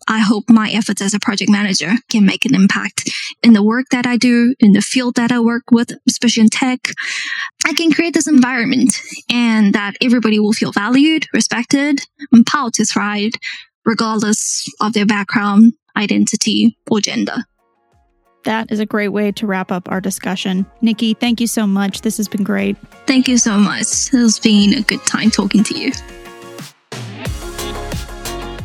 I 0.07 0.19
hope 0.19 0.49
my 0.49 0.69
efforts 0.71 1.01
as 1.01 1.13
a 1.13 1.19
project 1.19 1.49
manager 1.49 1.93
can 2.09 2.25
make 2.25 2.45
an 2.45 2.53
impact 2.53 3.09
in 3.41 3.53
the 3.53 3.63
work 3.63 3.87
that 3.91 4.05
I 4.05 4.17
do, 4.17 4.53
in 4.59 4.73
the 4.73 4.81
field 4.81 5.15
that 5.15 5.31
I 5.31 5.39
work 5.39 5.63
with, 5.71 5.91
especially 6.07 6.41
in 6.41 6.49
tech. 6.49 6.91
I 7.65 7.73
can 7.73 7.91
create 7.91 8.13
this 8.13 8.27
environment 8.27 8.99
and 9.31 9.73
that 9.73 9.95
everybody 10.01 10.39
will 10.39 10.53
feel 10.53 10.71
valued, 10.71 11.27
respected, 11.33 12.01
empowered 12.33 12.73
to 12.73 12.85
thrive, 12.85 13.31
regardless 13.85 14.67
of 14.81 14.93
their 14.93 15.05
background, 15.05 15.73
identity, 15.95 16.77
or 16.89 16.99
gender. 16.99 17.45
That 18.45 18.71
is 18.71 18.79
a 18.79 18.85
great 18.85 19.09
way 19.09 19.31
to 19.33 19.45
wrap 19.45 19.71
up 19.71 19.91
our 19.91 19.99
discussion. 19.99 20.65
Nikky, 20.81 21.17
thank 21.17 21.41
you 21.41 21.47
so 21.47 21.67
much. 21.67 22.01
This 22.01 22.17
has 22.17 22.27
been 22.27 22.43
great. 22.43 22.77
Thank 23.05 23.27
you 23.27 23.37
so 23.37 23.57
much. 23.57 24.13
It's 24.13 24.39
been 24.39 24.73
a 24.73 24.81
good 24.81 25.05
time 25.05 25.31
talking 25.31 25.63
to 25.63 25.77
you. 25.77 25.91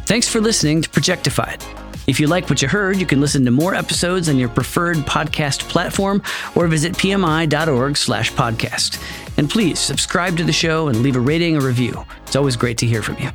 Thanks 0.06 0.28
for 0.28 0.40
listening 0.40 0.82
to 0.82 0.88
Projectified. 0.90 1.62
If 2.06 2.18
you 2.18 2.26
like 2.26 2.50
what 2.50 2.60
you 2.60 2.66
heard, 2.66 2.96
you 2.96 3.06
can 3.06 3.20
listen 3.20 3.44
to 3.44 3.50
more 3.52 3.74
episodes 3.74 4.28
on 4.28 4.36
your 4.36 4.48
preferred 4.48 4.96
podcast 4.98 5.68
platform 5.68 6.22
or 6.56 6.66
visit 6.66 6.94
pmi.org 6.94 7.96
slash 7.96 8.32
podcast. 8.32 9.00
And 9.38 9.48
please 9.48 9.78
subscribe 9.78 10.36
to 10.38 10.44
the 10.44 10.52
show 10.52 10.88
and 10.88 11.02
leave 11.02 11.14
a 11.14 11.20
rating 11.20 11.56
or 11.56 11.60
review. 11.60 12.04
It's 12.26 12.36
always 12.36 12.56
great 12.56 12.78
to 12.78 12.86
hear 12.86 13.02
from 13.02 13.18
you. 13.18 13.30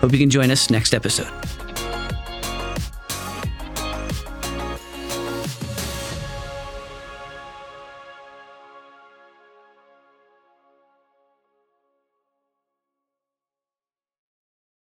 Hope 0.00 0.12
you 0.12 0.18
can 0.18 0.30
join 0.30 0.50
us 0.50 0.68
next 0.68 0.92
episode. 0.94 1.32